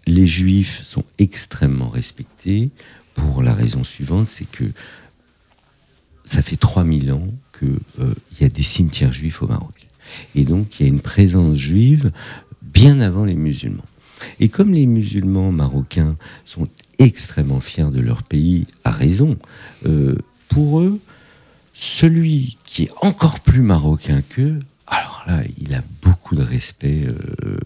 les 0.07 0.27
Juifs 0.27 0.81
sont 0.85 1.05
extrêmement 1.19 1.89
respectés 1.89 2.71
pour 3.15 3.43
la 3.43 3.55
raison 3.55 3.83
suivante, 3.85 4.27
c'est 4.29 4.51
que 4.51 4.65
ça 6.25 6.43
fait 6.43 6.57
3000 6.57 7.13
ans 7.13 7.29
qu'il 7.59 7.79
y 8.41 8.45
a 8.45 8.49
des 8.49 8.63
cimetières 8.63 9.13
juifs 9.13 9.43
au 9.43 9.47
Maroc. 9.47 9.87
Et 10.35 10.45
donc, 10.45 10.79
il 10.79 10.83
y 10.85 10.87
a 10.87 10.89
une 10.89 11.01
présence 11.01 11.57
juive 11.57 12.13
bien 12.77 13.01
avant 13.01 13.25
les 13.25 13.37
musulmans. 13.37 13.87
Et 14.39 14.51
comme 14.51 14.75
les 14.75 14.85
musulmans 14.85 15.51
marocains 15.51 16.15
sont 16.45 16.69
extrêmement 16.99 17.61
fiers 17.61 17.91
de 17.91 18.03
leur 18.03 18.23
pays, 18.23 18.67
à 18.85 18.91
raison, 18.91 19.39
euh, 19.87 20.17
pour 20.49 20.81
eux, 20.81 21.01
celui 21.73 22.59
qui 22.65 22.85
est 22.85 22.91
encore 23.01 23.41
plus 23.41 23.63
marocain 23.63 24.21
qu'eux, 24.21 24.59
alors 24.87 25.25
là, 25.27 25.41
il 25.59 25.75
a 25.75 25.83
beaucoup 26.03 26.35
de 26.35 26.43
respect. 26.43 27.07
euh, 27.07 27.57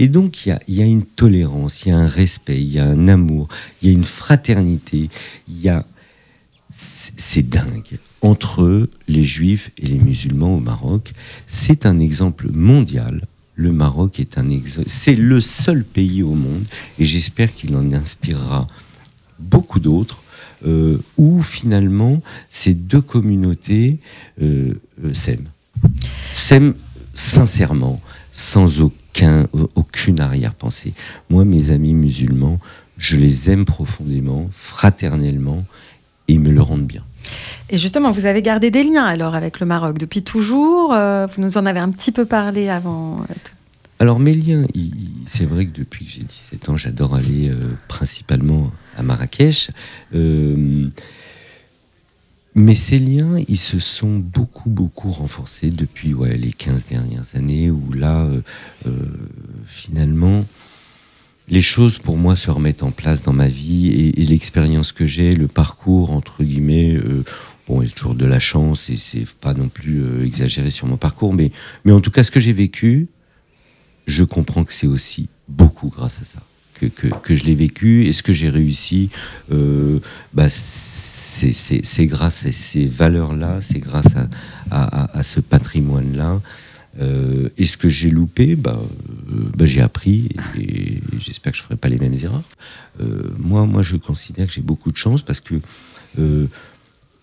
et 0.00 0.08
donc, 0.08 0.44
il 0.44 0.48
y, 0.48 0.52
a, 0.52 0.60
y 0.66 0.82
a 0.82 0.84
une 0.84 1.04
tolérance, 1.04 1.84
il 1.84 1.90
y 1.90 1.92
a 1.92 1.98
un 1.98 2.08
respect, 2.08 2.60
il 2.60 2.72
y 2.72 2.80
a 2.80 2.86
un 2.86 3.06
amour, 3.06 3.48
il 3.80 3.88
y 3.88 3.92
a 3.92 3.94
une 3.94 4.04
fraternité, 4.04 5.10
il 5.48 5.60
y 5.60 5.68
a 5.68 5.86
c'est 6.68 7.48
dingue. 7.48 8.00
Entre 8.20 8.64
eux, 8.64 8.90
les 9.06 9.24
juifs 9.24 9.70
et 9.78 9.86
les 9.86 9.98
musulmans 9.98 10.56
au 10.56 10.60
Maroc, 10.60 11.12
c'est 11.46 11.86
un 11.86 12.00
exemple 12.00 12.48
mondial. 12.50 13.28
Le 13.56 13.72
Maroc 13.72 14.20
est 14.20 14.38
un 14.38 14.48
exemple. 14.50 14.88
C'est 14.88 15.14
le 15.16 15.40
seul 15.40 15.82
pays 15.82 16.22
au 16.22 16.34
monde, 16.34 16.64
et 16.98 17.04
j'espère 17.04 17.52
qu'il 17.54 17.74
en 17.74 17.92
inspirera 17.92 18.66
beaucoup 19.38 19.80
d'autres, 19.80 20.22
euh, 20.66 20.98
où 21.16 21.42
finalement 21.42 22.22
ces 22.48 22.74
deux 22.74 23.00
communautés 23.00 23.98
euh, 24.42 24.74
euh, 25.04 25.14
s'aiment. 25.14 25.48
S'aiment 26.32 26.74
sincèrement, 27.14 28.00
sans 28.30 28.80
aucun, 28.80 29.46
aucune 29.74 30.20
arrière-pensée. 30.20 30.92
Moi, 31.30 31.44
mes 31.44 31.70
amis 31.70 31.94
musulmans, 31.94 32.60
je 32.98 33.16
les 33.16 33.50
aime 33.50 33.64
profondément, 33.64 34.48
fraternellement, 34.52 35.64
et 36.28 36.34
ils 36.34 36.40
me 36.40 36.50
le 36.50 36.60
rendent 36.60 36.86
bien. 36.86 37.04
Et 37.70 37.78
justement, 37.78 38.10
vous 38.10 38.26
avez 38.26 38.42
gardé 38.42 38.70
des 38.70 38.84
liens 38.84 39.04
alors 39.04 39.34
avec 39.34 39.58
le 39.60 39.66
Maroc 39.66 39.98
depuis 39.98 40.22
toujours. 40.22 40.92
euh, 40.94 41.26
vous 41.26 41.42
nous 41.42 41.58
en 41.58 41.66
avez 41.66 41.80
un 41.80 41.90
petit 41.90 42.12
peu 42.12 42.24
parlé 42.24 42.68
avant. 42.68 43.20
euh, 43.22 43.34
Alors 43.98 44.18
mes 44.20 44.34
liens, 44.34 44.66
c'est 45.26 45.46
vrai 45.46 45.66
que 45.66 45.76
depuis 45.76 46.04
que 46.04 46.12
j'ai 46.12 46.22
17 46.22 46.68
ans, 46.68 46.76
j'adore 46.76 47.14
aller 47.16 47.48
euh, 47.48 47.56
principalement 47.88 48.70
à 48.96 49.02
Marrakech. 49.02 49.70
Mais 52.58 52.74
ces 52.74 52.98
liens, 52.98 53.36
ils 53.48 53.58
se 53.58 53.78
sont 53.78 54.16
beaucoup, 54.16 54.70
beaucoup 54.70 55.10
renforcés 55.10 55.68
depuis 55.68 56.14
les 56.38 56.52
15 56.52 56.86
dernières 56.86 57.34
années, 57.36 57.70
où 57.70 57.92
là, 57.92 58.26
finalement, 59.66 60.46
les 61.48 61.62
choses 61.62 61.98
pour 61.98 62.16
moi 62.16 62.36
se 62.36 62.50
remettent 62.50 62.82
en 62.82 62.90
place 62.90 63.22
dans 63.22 63.32
ma 63.32 63.48
vie 63.48 64.12
et, 64.16 64.24
l'expérience 64.24 64.92
que 64.92 65.06
j'ai, 65.06 65.32
le 65.32 65.46
parcours, 65.46 66.10
entre 66.10 66.42
guillemets, 66.42 66.94
euh, 66.96 67.24
bon, 67.68 67.82
il 67.82 67.88
y 67.88 67.90
a 67.90 67.94
toujours 67.94 68.14
de 68.14 68.26
la 68.26 68.40
chance 68.40 68.90
et 68.90 68.96
c'est 68.96 69.26
pas 69.26 69.54
non 69.54 69.68
plus 69.68 70.00
euh, 70.00 70.24
exagéré 70.24 70.70
sur 70.70 70.86
mon 70.86 70.96
parcours, 70.96 71.32
mais, 71.32 71.52
mais 71.84 71.92
en 71.92 72.00
tout 72.00 72.10
cas, 72.10 72.24
ce 72.24 72.30
que 72.30 72.40
j'ai 72.40 72.52
vécu, 72.52 73.08
je 74.06 74.24
comprends 74.24 74.64
que 74.64 74.72
c'est 74.72 74.86
aussi 74.86 75.28
beaucoup 75.48 75.88
grâce 75.88 76.20
à 76.20 76.24
ça. 76.24 76.40
Que, 76.78 76.86
que, 76.86 77.34
je 77.34 77.44
l'ai 77.44 77.54
vécu 77.54 78.04
et 78.04 78.12
ce 78.12 78.22
que 78.22 78.34
j'ai 78.34 78.50
réussi, 78.50 79.08
euh, 79.50 79.98
bah, 80.34 80.50
c'est 80.50 82.06
grâce 82.06 82.44
à 82.44 82.52
ces 82.52 82.84
valeurs-là, 82.84 83.60
c'est 83.62 83.78
grâce 83.78 84.14
à- 84.70 85.18
à 85.18 85.22
ce 85.22 85.40
patrimoine-là. 85.40 86.42
Euh, 87.00 87.48
et 87.56 87.66
ce 87.66 87.76
que 87.76 87.88
j'ai 87.88 88.10
loupé, 88.10 88.56
bah, 88.56 88.80
euh, 88.80 89.50
bah, 89.56 89.66
j'ai 89.66 89.80
appris 89.80 90.28
et, 90.58 91.02
j'espère 91.18 91.52
que 91.52 91.58
je 91.58 91.62
ne 91.62 91.66
ferai 91.66 91.76
pas 91.76 91.88
les 91.88 91.98
mêmes 91.98 92.14
erreurs. 92.14 92.44
Euh, 93.00 93.30
moi, 93.38 93.66
moi, 93.66 93.82
je 93.82 93.96
considère 93.96 94.46
que 94.46 94.52
j'ai 94.52 94.62
beaucoup 94.62 94.90
de 94.90 94.96
chance 94.96 95.22
parce 95.22 95.40
que 95.40 95.54
euh, 96.18 96.46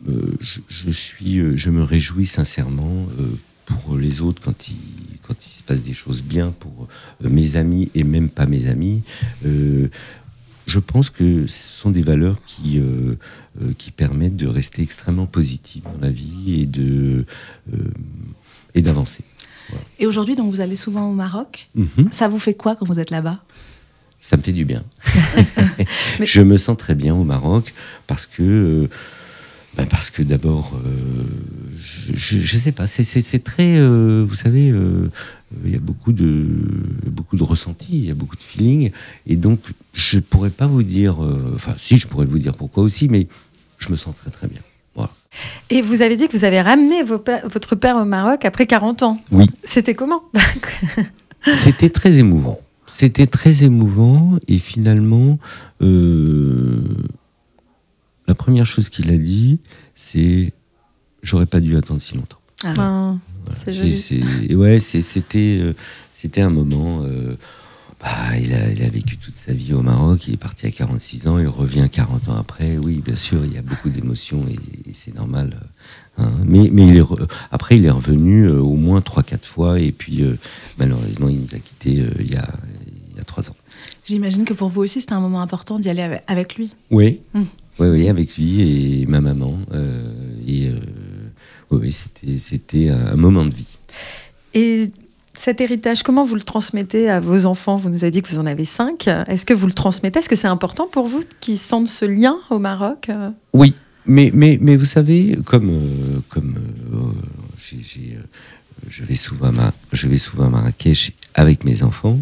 euh, 0.09 0.37
je, 0.41 0.59
je 0.69 0.91
suis, 0.91 1.39
euh, 1.39 1.55
je 1.55 1.69
me 1.69 1.83
réjouis 1.83 2.27
sincèrement 2.27 3.07
euh, 3.19 3.27
pour 3.65 3.97
les 3.97 4.21
autres 4.21 4.41
quand 4.41 4.67
il, 4.69 4.75
quand 5.21 5.45
il 5.45 5.49
se 5.49 5.63
passe 5.63 5.81
des 5.81 5.93
choses 5.93 6.21
bien, 6.21 6.51
pour 6.51 6.87
euh, 7.23 7.29
mes 7.29 7.55
amis 7.55 7.89
et 7.95 8.03
même 8.03 8.29
pas 8.29 8.45
mes 8.45 8.67
amis. 8.67 9.01
Euh, 9.45 9.87
je 10.65 10.79
pense 10.79 11.09
que 11.09 11.47
ce 11.47 11.71
sont 11.71 11.91
des 11.91 12.01
valeurs 12.01 12.41
qui, 12.45 12.79
euh, 12.79 13.15
euh, 13.61 13.73
qui 13.77 13.91
permettent 13.91 14.37
de 14.37 14.47
rester 14.47 14.81
extrêmement 14.81 15.25
positif 15.25 15.83
dans 15.83 15.97
la 16.01 16.09
vie 16.09 16.69
euh, 16.77 17.25
et 18.73 18.81
d'avancer. 18.81 19.23
Et 19.99 20.05
aujourd'hui, 20.07 20.35
donc, 20.35 20.51
vous 20.53 20.61
allez 20.61 20.75
souvent 20.75 21.09
au 21.09 21.13
Maroc. 21.13 21.69
Mhm. 21.75 22.09
Ça 22.11 22.27
vous 22.27 22.39
fait 22.39 22.53
quoi 22.53 22.75
quand 22.75 22.85
vous 22.87 22.99
êtes 22.99 23.11
là-bas? 23.11 23.39
Ça 24.21 24.37
me 24.37 24.41
fait 24.41 24.53
du 24.53 24.65
bien. 24.65 24.83
Mais- 25.77 25.85
Je 26.25 26.41
me 26.41 26.57
sens 26.57 26.77
très 26.77 26.95
bien 26.95 27.13
au 27.13 27.23
Maroc 27.23 27.73
parce 28.07 28.25
que, 28.25 28.41
euh, 28.43 28.89
ben 29.75 29.85
parce 29.87 30.11
que 30.11 30.21
d'abord, 30.23 30.73
euh, 30.85 31.23
je, 32.13 32.37
je 32.37 32.55
sais 32.57 32.71
pas, 32.71 32.87
c'est- 32.87 33.43
très, 33.43 33.75
euh, 33.77 34.25
vous 34.27 34.35
savez, 34.35 34.69
euh, 34.69 35.09
il 35.65 35.71
y 35.71 35.75
a 35.75 35.79
beaucoup 35.79 36.13
de, 36.13 36.47
beaucoup 37.07 37.35
de 37.37 37.43
ressentis, 37.43 37.91
il 37.97 38.05
y 38.05 38.11
a 38.11 38.13
beaucoup 38.13 38.35
de 38.35 38.43
feeling, 38.43 38.91
et 39.27 39.35
donc 39.35 39.59
je 39.93 40.19
pourrais 40.19 40.51
pas 40.51 40.67
vous 40.67 40.83
dire, 40.83 41.17
enfin 41.55 41.75
si, 41.77 41.97
je 41.97 42.07
pourrais 42.07 42.25
vous 42.27 42.39
dire 42.39 42.53
pourquoi 42.53 42.83
aussi, 42.83 43.09
mais 43.09 43.27
je 43.79 43.89
me 43.89 43.95
sens 43.95 44.15
très 44.15 44.29
très 44.31 44.47
bien. 44.47 44.61
Voilà. 45.69 45.79
Et 45.79 45.81
vous 45.81 46.01
avez 46.01 46.15
dit 46.15 46.27
que 46.27 46.37
vous 46.37 46.43
avez 46.45 46.61
ramené 46.61 47.03
vos 47.03 47.21
votre 47.51 47.75
père 47.75 47.95
au 47.97 48.05
Maroc 48.05 48.45
après 48.45 48.65
40 48.67 49.03
ans. 49.03 49.17
Oui. 49.31 49.45
C'était 49.63 49.93
comment? 49.93 50.23
C'était 51.55 51.89
très 51.89 52.17
émouvant. 52.19 52.59
C'était 52.87 53.27
très 53.27 53.63
émouvant 53.63 54.37
et 54.47 54.59
finalement, 54.59 55.39
euh, 55.81 56.81
la 58.27 58.35
première 58.35 58.65
chose 58.65 58.89
qu'il 58.89 59.11
a 59.11 59.17
dit, 59.17 59.59
c'est 59.95 60.53
j'aurais 61.21 61.45
pas 61.47 61.59
dû 61.59 61.75
attendre 61.75 62.01
si 62.01 62.15
longtemps. 62.15 62.37
C'est 63.65 63.73
J'ai- 63.73 63.79
joli. 63.97 63.99
c'est- 63.99 64.55
ouais, 64.55 64.79
c'est- 64.79 65.01
c'était 65.01 65.57
euh, 65.61 65.73
c'était 66.13 66.41
un 66.41 66.49
moment. 66.49 67.01
euh, 67.03 67.35
bah, 68.03 68.37
il, 68.37 68.53
a, 68.53 68.69
il 68.69 68.83
a 68.83 68.89
vécu 68.89 69.17
toute 69.17 69.37
sa 69.37 69.53
vie 69.53 69.73
au 69.73 69.81
Maroc. 69.81 70.27
Il 70.27 70.33
est 70.33 70.37
parti 70.37 70.65
à 70.67 70.71
46 70.71 71.27
ans. 71.27 71.39
Il 71.39 71.47
revient 71.47 71.87
40 71.91 72.27
ans 72.29 72.35
après. 72.37 72.77
Oui, 72.77 73.01
bien 73.03 73.15
sûr, 73.15 73.45
il 73.45 73.53
y 73.53 73.57
a 73.57 73.61
beaucoup 73.61 73.89
d'émotions 73.89 74.45
et, 74.49 74.89
et 74.89 74.93
c'est 74.93 75.15
normal. 75.15 75.57
euh, 76.19 76.23
hein. 76.23 76.31
Mais, 76.45 76.69
mais 76.71 76.85
il 76.87 76.97
est 76.97 77.01
re- 77.01 77.27
après, 77.51 77.77
il 77.77 77.85
est 77.85 77.89
revenu 77.91 78.43
euh, 78.45 78.59
au 78.59 78.75
moins 78.75 78.99
3-4 78.99 79.45
fois. 79.45 79.79
Et 79.79 79.91
puis, 79.93 80.21
euh, 80.21 80.35
malheureusement, 80.77 81.29
il 81.29 81.39
nous 81.39 81.55
a 81.55 81.59
quittés 81.59 82.01
euh, 82.01 82.09
il 82.19 82.31
y 82.31 82.35
a 82.35 82.47
il 83.13 83.17
y 83.17 83.21
a 83.21 83.23
3 83.23 83.49
ans. 83.49 83.55
J'imagine 84.05 84.43
que 84.43 84.53
pour 84.53 84.67
vous 84.69 84.81
aussi, 84.81 84.99
c'était 84.99 85.13
un 85.13 85.21
moment 85.21 85.41
important 85.41 85.79
d'y 85.79 85.89
aller 85.89 86.19
avec- 86.27 86.55
lui. 86.55 86.71
Oui. 86.91 87.21
Mm. 87.33 87.41
Oui, 87.79 87.87
oui, 87.87 88.09
avec 88.09 88.37
lui 88.37 89.01
et 89.01 89.05
ma 89.07 89.21
maman. 89.21 89.57
euh, 89.73 90.13
et 90.47 90.71
oui, 91.71 91.91
c'était 92.39 92.89
un 92.89 93.15
moment 93.15 93.45
de 93.45 93.53
vie. 93.53 93.77
Et 94.53 94.91
cet 95.37 95.61
héritage, 95.61 96.03
comment 96.03 96.23
vous 96.23 96.35
le 96.35 96.41
transmettez 96.41 97.09
à 97.09 97.19
vos 97.19 97.45
enfants? 97.45 97.75
Vous 97.75 97.89
nous 97.89 98.03
avez 98.03 98.11
dit 98.11 98.21
que 98.21 98.29
vous 98.29 98.39
en 98.39 98.45
avez 98.45 98.65
cinq. 98.65 99.07
Est-ce 99.07 99.45
que 99.45 99.53
vous 99.53 99.67
le 99.67 99.73
transmettez? 99.73 100.19
Est-ce 100.19 100.29
que 100.29 100.35
c'est 100.35 100.47
important 100.47 100.87
pour 100.87 101.07
vous 101.07 101.23
qu'ils 101.39 101.57
sentent 101.57 101.87
ce 101.87 102.05
lien 102.05 102.37
au 102.49 102.59
Maroc 102.59 103.09
euh? 103.09 103.31
Oui, 103.53 103.73
mais, 104.05 104.31
mais, 104.33 104.57
mais 104.61 104.75
vous 104.75 104.85
savez, 104.85 105.37
comme, 105.45 105.69
euh, 105.69 106.19
comme 106.29 106.55
euh, 106.93 106.97
euh, 106.97 108.21
je, 108.89 109.03
vais 109.03 109.15
souvent 109.15 109.51
je 109.91 110.07
vais 110.07 110.17
souvent 110.17 110.45
à 110.45 110.49
Marrakech 110.49 111.13
avec 111.33 111.63
mes 111.63 111.83
enfants, 111.83 112.19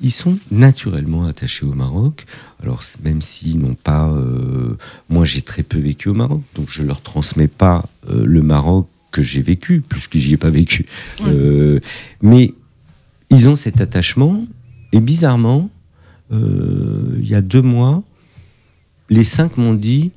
ils 0.00 0.12
sont 0.12 0.38
naturellement 0.50 1.26
attachés 1.26 1.66
au 1.66 1.72
Maroc. 1.72 2.24
Alors, 2.62 2.82
même 3.04 3.20
s'ils 3.20 3.58
n'ont 3.58 3.74
pas. 3.74 4.12
moi, 5.08 5.24
j'ai 5.24 5.42
très 5.42 5.62
peu 5.62 5.78
vécu 5.78 6.08
au 6.08 6.14
Maroc, 6.14 6.42
donc 6.54 6.66
je 6.70 6.82
leur 6.82 7.00
transmets 7.00 7.48
pas 7.48 7.84
le 8.08 8.42
Maroc 8.42 8.88
que 9.16 9.22
j'ai 9.22 9.40
vécu, 9.42 9.82
puisque 9.86 10.16
j'y 10.18 10.34
ai 10.34 10.36
pas 10.36 10.50
vécu. 10.50 10.86
Euh, 11.26 11.80
mais 12.22 12.52
ils 13.30 13.48
ont 13.48 13.56
cet 13.56 13.80
attachement, 13.80 14.44
et 14.92 15.00
bizarrement, 15.00 15.68
euh, 16.32 17.16
il 17.18 17.28
y 17.28 17.34
a 17.34 17.40
deux 17.40 17.62
mois, 17.62 18.02
les 19.10 19.24
cinq 19.24 19.56
m'ont 19.56 19.74
dit 19.74 20.12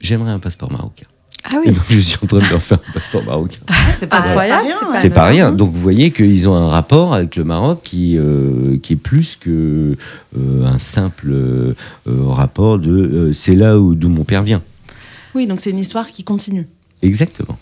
j'aimerais 0.00 0.30
un 0.32 0.38
passeport 0.38 0.70
marocain. 0.70 1.06
Ah 1.44 1.60
Et 1.64 1.68
oui, 1.68 1.74
donc 1.74 1.84
je 1.88 2.00
suis 2.00 2.18
en 2.22 2.26
train 2.26 2.38
de 2.40 2.50
leur 2.50 2.62
faire 2.62 2.78
un 2.88 2.92
passeport 2.92 3.24
marocain. 3.24 3.58
c'est 3.94 4.08
pas- 4.08 4.18
Incroyable, 4.20 4.66
c'est 4.68 4.74
pas 4.74 4.78
c'est 4.78 4.86
rien, 4.88 4.92
pas 4.92 5.00
C'est 5.00 5.10
pas 5.10 5.26
rien. 5.26 5.52
Donc 5.52 5.70
vous 5.72 5.80
voyez 5.80 6.10
qu'ils 6.10 6.48
ont 6.48 6.54
un 6.56 6.68
rapport 6.68 7.14
avec 7.14 7.36
le 7.36 7.44
Maroc 7.44 7.80
qui, 7.84 8.18
euh, 8.18 8.78
qui 8.82 8.94
est 8.94 8.96
plus 8.96 9.36
que 9.36 9.96
euh, 10.36 10.64
un 10.66 10.78
simple 10.78 11.30
euh, 11.30 11.74
rapport 12.06 12.78
de 12.80 12.90
euh, 12.90 13.32
c'est 13.32 13.54
là 13.54 13.78
où 13.78 13.94
d'où 13.94 14.08
mon 14.08 14.24
père 14.24 14.42
vient. 14.42 14.62
Oui, 15.34 15.46
donc 15.46 15.60
c'est 15.60 15.70
une 15.70 15.78
histoire 15.78 16.10
qui 16.10 16.24
continue. 16.24 16.66
Exactement. 17.02 17.58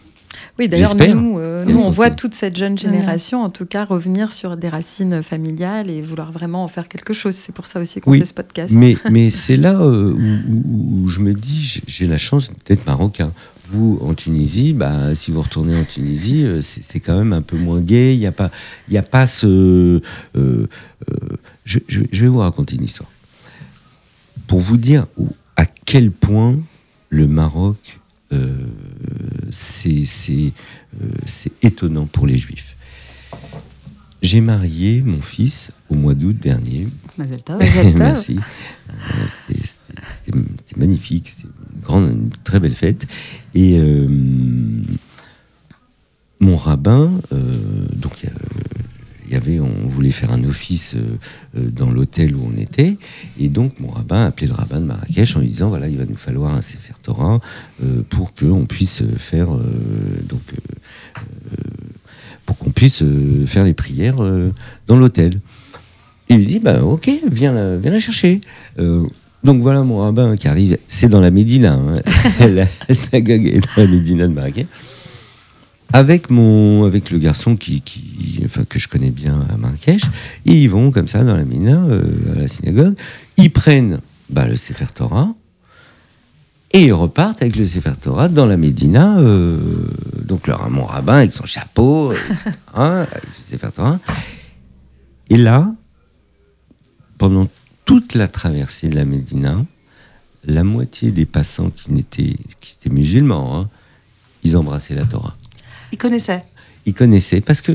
Oui 0.58 0.68
d'ailleurs, 0.68 0.94
nous, 0.94 1.38
euh, 1.38 1.64
Elle 1.66 1.74
nous, 1.74 1.80
on 1.80 1.90
voit 1.90 2.10
toute 2.10 2.34
cette 2.34 2.56
jeune 2.56 2.76
génération, 2.78 3.42
en 3.42 3.50
tout 3.50 3.66
cas, 3.66 3.84
revenir 3.84 4.32
sur 4.32 4.56
des 4.56 4.68
racines 4.68 5.22
familiales 5.22 5.90
et 5.90 6.02
vouloir 6.02 6.32
vraiment 6.32 6.64
en 6.64 6.68
faire 6.68 6.88
quelque 6.88 7.12
chose. 7.12 7.34
C'est 7.34 7.54
pour 7.54 7.66
ça 7.66 7.80
aussi 7.80 8.00
qu'on 8.00 8.10
Oui. 8.12 8.18
fait 8.20 8.24
ce 8.26 8.34
podcast. 8.34 8.72
Mais, 8.76 8.96
mais 9.10 9.30
c'est 9.30 9.56
là 9.56 9.74
euh, 9.80 10.12
où, 10.12 10.18
où- 10.18 11.04
où 11.04 11.08
je 11.08 11.20
me 11.20 11.32
dis 11.34 11.82
j'ai- 11.86 12.06
la 12.06 12.18
chance 12.18 12.50
d'être 12.66 12.86
marocain. 12.86 13.32
Vous, 13.68 13.98
en 14.02 14.12
Tunisie, 14.14 14.74
bah, 14.74 15.14
si 15.14 15.30
vous 15.30 15.40
retournez 15.40 15.74
en 15.74 15.84
Tunisie, 15.84 16.44
euh, 16.44 16.60
c'est 16.60 17.00
quand 17.00 17.16
même 17.16 17.32
un 17.32 17.40
peu 17.40 17.56
moins 17.56 17.80
gay. 17.80 18.14
Il 18.14 18.18
n'y 18.20 18.26
a, 18.26 18.32
pas- 18.32 18.50
il 18.88 18.94
y 18.94 18.98
a 18.98 19.02
pas 19.02 19.26
ce. 19.26 19.46
euh, 19.46 20.00
euh, 20.36 20.66
je, 21.64 21.78
je- 21.88 22.02
je 22.12 22.22
vais 22.22 22.28
vous 22.28 22.40
raconter 22.40 22.76
une 22.76 22.84
histoire. 22.84 23.08
Pour 24.46 24.60
vous 24.60 24.76
dire 24.76 25.06
où- 25.16 25.28
à 25.56 25.64
quel 25.66 26.10
point 26.10 26.56
le 27.08 27.26
Maroc, 27.26 28.00
c'est 29.50 30.06
c'est, 30.06 30.52
euh, 31.00 31.08
c'est 31.26 31.52
étonnant 31.62 32.06
pour 32.06 32.26
les 32.26 32.38
juifs. 32.38 32.76
J'ai 34.22 34.40
marié 34.40 35.02
mon 35.02 35.20
fils 35.20 35.70
au 35.90 35.94
mois 35.94 36.14
d'août 36.14 36.36
dernier. 36.40 36.88
Merci. 37.96 38.38
Euh, 38.88 39.26
C'était 39.28 40.38
magnifique, 40.78 41.28
c'était 41.28 41.48
une 41.74 41.80
grande, 41.82 42.10
une 42.10 42.30
très 42.42 42.58
belle 42.58 42.74
fête. 42.74 43.06
Et 43.54 43.78
euh, 43.78 44.08
mon 46.40 46.56
rabbin, 46.56 47.12
euh, 47.32 47.86
donc 47.94 48.24
euh, 48.24 48.30
y 49.30 49.36
avait, 49.36 49.60
on 49.60 49.88
voulait 49.88 50.10
faire 50.10 50.32
un 50.32 50.44
office 50.44 50.94
euh, 50.94 51.18
euh, 51.56 51.70
dans 51.70 51.90
l'hôtel 51.90 52.34
où 52.34 52.50
on 52.52 52.60
était, 52.60 52.96
et 53.38 53.48
donc 53.48 53.80
mon 53.80 53.88
rabbin 53.88 54.24
a 54.24 54.26
appelé 54.26 54.46
le 54.46 54.54
rabbin 54.54 54.80
de 54.80 54.86
Marrakech 54.86 55.36
en 55.36 55.40
lui 55.40 55.48
disant 55.48 55.68
voilà, 55.68 55.88
il 55.88 55.96
va 55.96 56.04
nous 56.04 56.16
falloir 56.16 56.54
un 56.54 56.60
Sefer 56.60 56.94
Torah 57.02 57.40
euh, 57.82 58.02
pour 58.08 58.34
qu'on 58.34 58.66
puisse 58.66 59.02
faire 59.16 59.48
donc 60.28 60.40
pour 62.46 62.58
qu'on 62.58 62.70
puisse 62.70 63.02
faire 63.46 63.64
les 63.64 63.72
prières 63.72 64.16
dans 64.86 64.96
l'hôtel. 64.96 65.40
Il 66.28 66.36
lui 66.36 66.46
dit, 66.46 66.58
bah, 66.58 66.82
ok, 66.82 67.10
viens 67.30 67.52
la, 67.52 67.76
viens 67.76 67.90
la 67.90 68.00
chercher. 68.00 68.40
Donc 69.44 69.60
voilà 69.60 69.82
mon 69.82 69.98
rabbin 69.98 70.36
qui 70.36 70.48
arrive, 70.48 70.78
c'est 70.88 71.08
dans 71.08 71.20
la 71.20 71.30
Médina, 71.30 71.74
hein. 71.74 72.00
la 72.48 72.66
synagogue 72.94 73.46
est 73.46 73.60
dans 73.60 73.82
la 73.82 73.86
Médina 73.86 74.26
de 74.26 74.32
Marrakech, 74.32 74.66
avec, 75.94 76.28
mon, 76.28 76.84
avec 76.84 77.12
le 77.12 77.18
garçon 77.18 77.54
qui, 77.54 77.80
enfin, 78.44 78.64
que 78.64 78.80
je 78.80 78.88
connais 78.88 79.12
bien 79.12 79.46
à 79.48 79.56
Marrakech, 79.56 80.02
et 80.44 80.60
ils 80.60 80.68
vont 80.68 80.90
comme 80.90 81.06
ça 81.06 81.22
dans 81.22 81.36
la 81.36 81.44
Médina, 81.44 81.84
euh, 81.84 82.34
à 82.34 82.40
la 82.40 82.48
synagogue, 82.48 82.96
ils 83.36 83.52
prennent 83.52 84.00
bah, 84.28 84.48
le 84.48 84.56
Sefer 84.56 84.88
Torah, 84.92 85.32
et 86.72 86.86
ils 86.86 86.92
repartent 86.92 87.42
avec 87.42 87.54
le 87.54 87.64
Sefer 87.64 87.92
Torah 88.00 88.28
dans 88.28 88.44
la 88.44 88.56
Médina, 88.56 89.18
euh, 89.20 89.56
donc 90.24 90.48
le, 90.48 90.54
mon 90.68 90.84
rabbin 90.84 91.18
avec 91.18 91.32
son 91.32 91.46
chapeau, 91.46 92.10
etc., 92.10 92.50
avec 92.74 93.22
le 93.22 93.44
Sefer 93.44 93.70
Torah. 93.72 94.00
Et 95.30 95.36
là, 95.36 95.72
pendant 97.18 97.46
toute 97.84 98.16
la 98.16 98.26
traversée 98.26 98.88
de 98.88 98.96
la 98.96 99.04
Médina, 99.04 99.64
la 100.42 100.64
moitié 100.64 101.12
des 101.12 101.24
passants 101.24 101.70
qui, 101.70 101.92
n'étaient, 101.92 102.36
qui 102.60 102.74
étaient 102.80 102.92
musulmans, 102.92 103.60
hein, 103.60 103.68
ils 104.42 104.56
embrassaient 104.56 104.96
la 104.96 105.04
Torah. 105.04 105.36
Il 105.94 105.96
connaissait. 105.96 106.42
Ils 106.86 106.94
connaissaient, 106.94 107.40
parce 107.40 107.62
que 107.62 107.70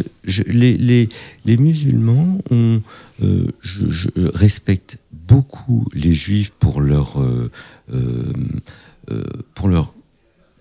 les, 0.47 1.07
les, 1.45 1.57
musulmans 1.57 2.37
ont, 2.51 2.81
euh, 3.23 3.45
je, 3.61 4.09
respecte 4.33 4.97
beaucoup 5.13 5.85
les 5.93 6.13
juifs 6.13 6.51
pour 6.59 6.81
leur, 6.81 7.21
euh, 7.21 7.49
euh, 7.93 9.23
pour 9.55 9.69
leur 9.69 9.93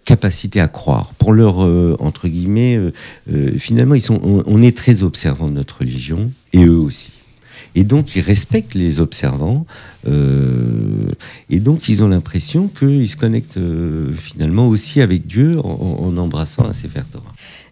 capacité 0.04 0.60
à 0.60 0.68
croire, 0.68 1.14
pour 1.14 1.32
leur, 1.32 1.58
entre 2.00 2.28
guillemets, 2.28 2.78
finalement, 3.58 3.96
ils 3.96 4.02
sont, 4.02 4.20
on, 4.22 4.62
est 4.62 4.76
très 4.76 5.02
observants 5.02 5.48
de 5.48 5.54
notre 5.54 5.80
religion, 5.80 6.30
et 6.52 6.64
eux 6.64 6.78
aussi. 6.78 7.10
Et 7.74 7.84
donc, 7.84 8.16
ils 8.16 8.20
respectent 8.20 8.74
les 8.74 9.00
observants, 9.00 9.66
euh, 10.06 11.10
et 11.50 11.60
donc, 11.60 11.88
ils 11.88 12.02
ont 12.02 12.08
l'impression 12.08 12.68
qu'ils 12.68 13.08
se 13.08 13.16
connectent 13.16 13.58
euh, 13.58 14.12
finalement 14.16 14.68
aussi 14.68 15.00
avec 15.00 15.26
Dieu 15.26 15.58
en, 15.60 16.16
embrassant 16.16 16.64
un 16.66 16.72
Sefer. 16.72 17.02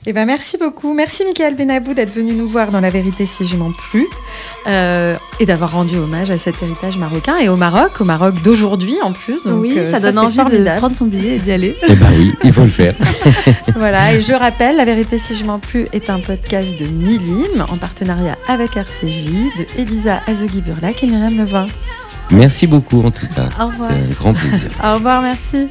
Eh 0.08 0.12
ben, 0.12 0.24
merci 0.24 0.56
beaucoup. 0.56 0.94
Merci, 0.94 1.24
Michael 1.24 1.56
Benabou, 1.56 1.92
d'être 1.92 2.14
venu 2.14 2.32
nous 2.32 2.46
voir 2.46 2.70
dans 2.70 2.78
La 2.78 2.90
Vérité 2.90 3.26
si 3.26 3.44
je 3.44 3.56
m'en 3.56 3.72
plu 3.72 4.06
euh, 4.68 5.16
et 5.40 5.46
d'avoir 5.46 5.72
rendu 5.72 5.96
hommage 5.96 6.30
à 6.30 6.38
cet 6.38 6.62
héritage 6.62 6.96
marocain 6.96 7.38
et 7.38 7.48
au 7.48 7.56
Maroc, 7.56 8.00
au 8.00 8.04
Maroc 8.04 8.40
d'aujourd'hui 8.40 8.94
en 9.02 9.12
plus. 9.12 9.42
Donc, 9.44 9.60
oui, 9.60 9.76
euh, 9.76 9.82
ça 9.82 9.98
donne 9.98 10.16
envie 10.20 10.38
de 10.38 10.78
prendre 10.78 10.94
son 10.94 11.06
billet 11.06 11.34
et 11.34 11.38
d'y 11.40 11.50
aller. 11.50 11.76
Eh 11.88 11.96
ben 11.96 12.06
oui, 12.16 12.32
il 12.44 12.52
faut 12.52 12.62
le 12.62 12.70
faire. 12.70 12.94
Voilà, 13.74 14.14
et 14.14 14.20
je 14.22 14.32
rappelle, 14.32 14.76
La 14.76 14.84
Vérité 14.84 15.18
si 15.18 15.34
je 15.34 15.44
m'en 15.44 15.58
plu 15.58 15.86
est 15.92 16.08
un 16.08 16.20
podcast 16.20 16.78
de 16.78 16.86
Milim 16.86 17.66
en 17.68 17.76
partenariat 17.76 18.38
avec 18.46 18.76
RCJ, 18.76 19.30
de 19.58 19.66
Elisa 19.76 20.22
Azegui-Burlac 20.26 21.02
et 21.02 21.06
Myriam 21.06 21.36
Levin. 21.36 21.66
Merci 22.30 22.66
beaucoup 22.66 23.02
en 23.02 23.10
tout 23.10 23.26
cas. 23.26 23.48
Au 23.60 23.66
revoir. 23.66 23.90
Un 23.90 24.14
grand 24.14 24.32
plaisir. 24.32 24.70
Au 24.84 24.94
revoir, 24.94 25.20
merci. 25.20 25.68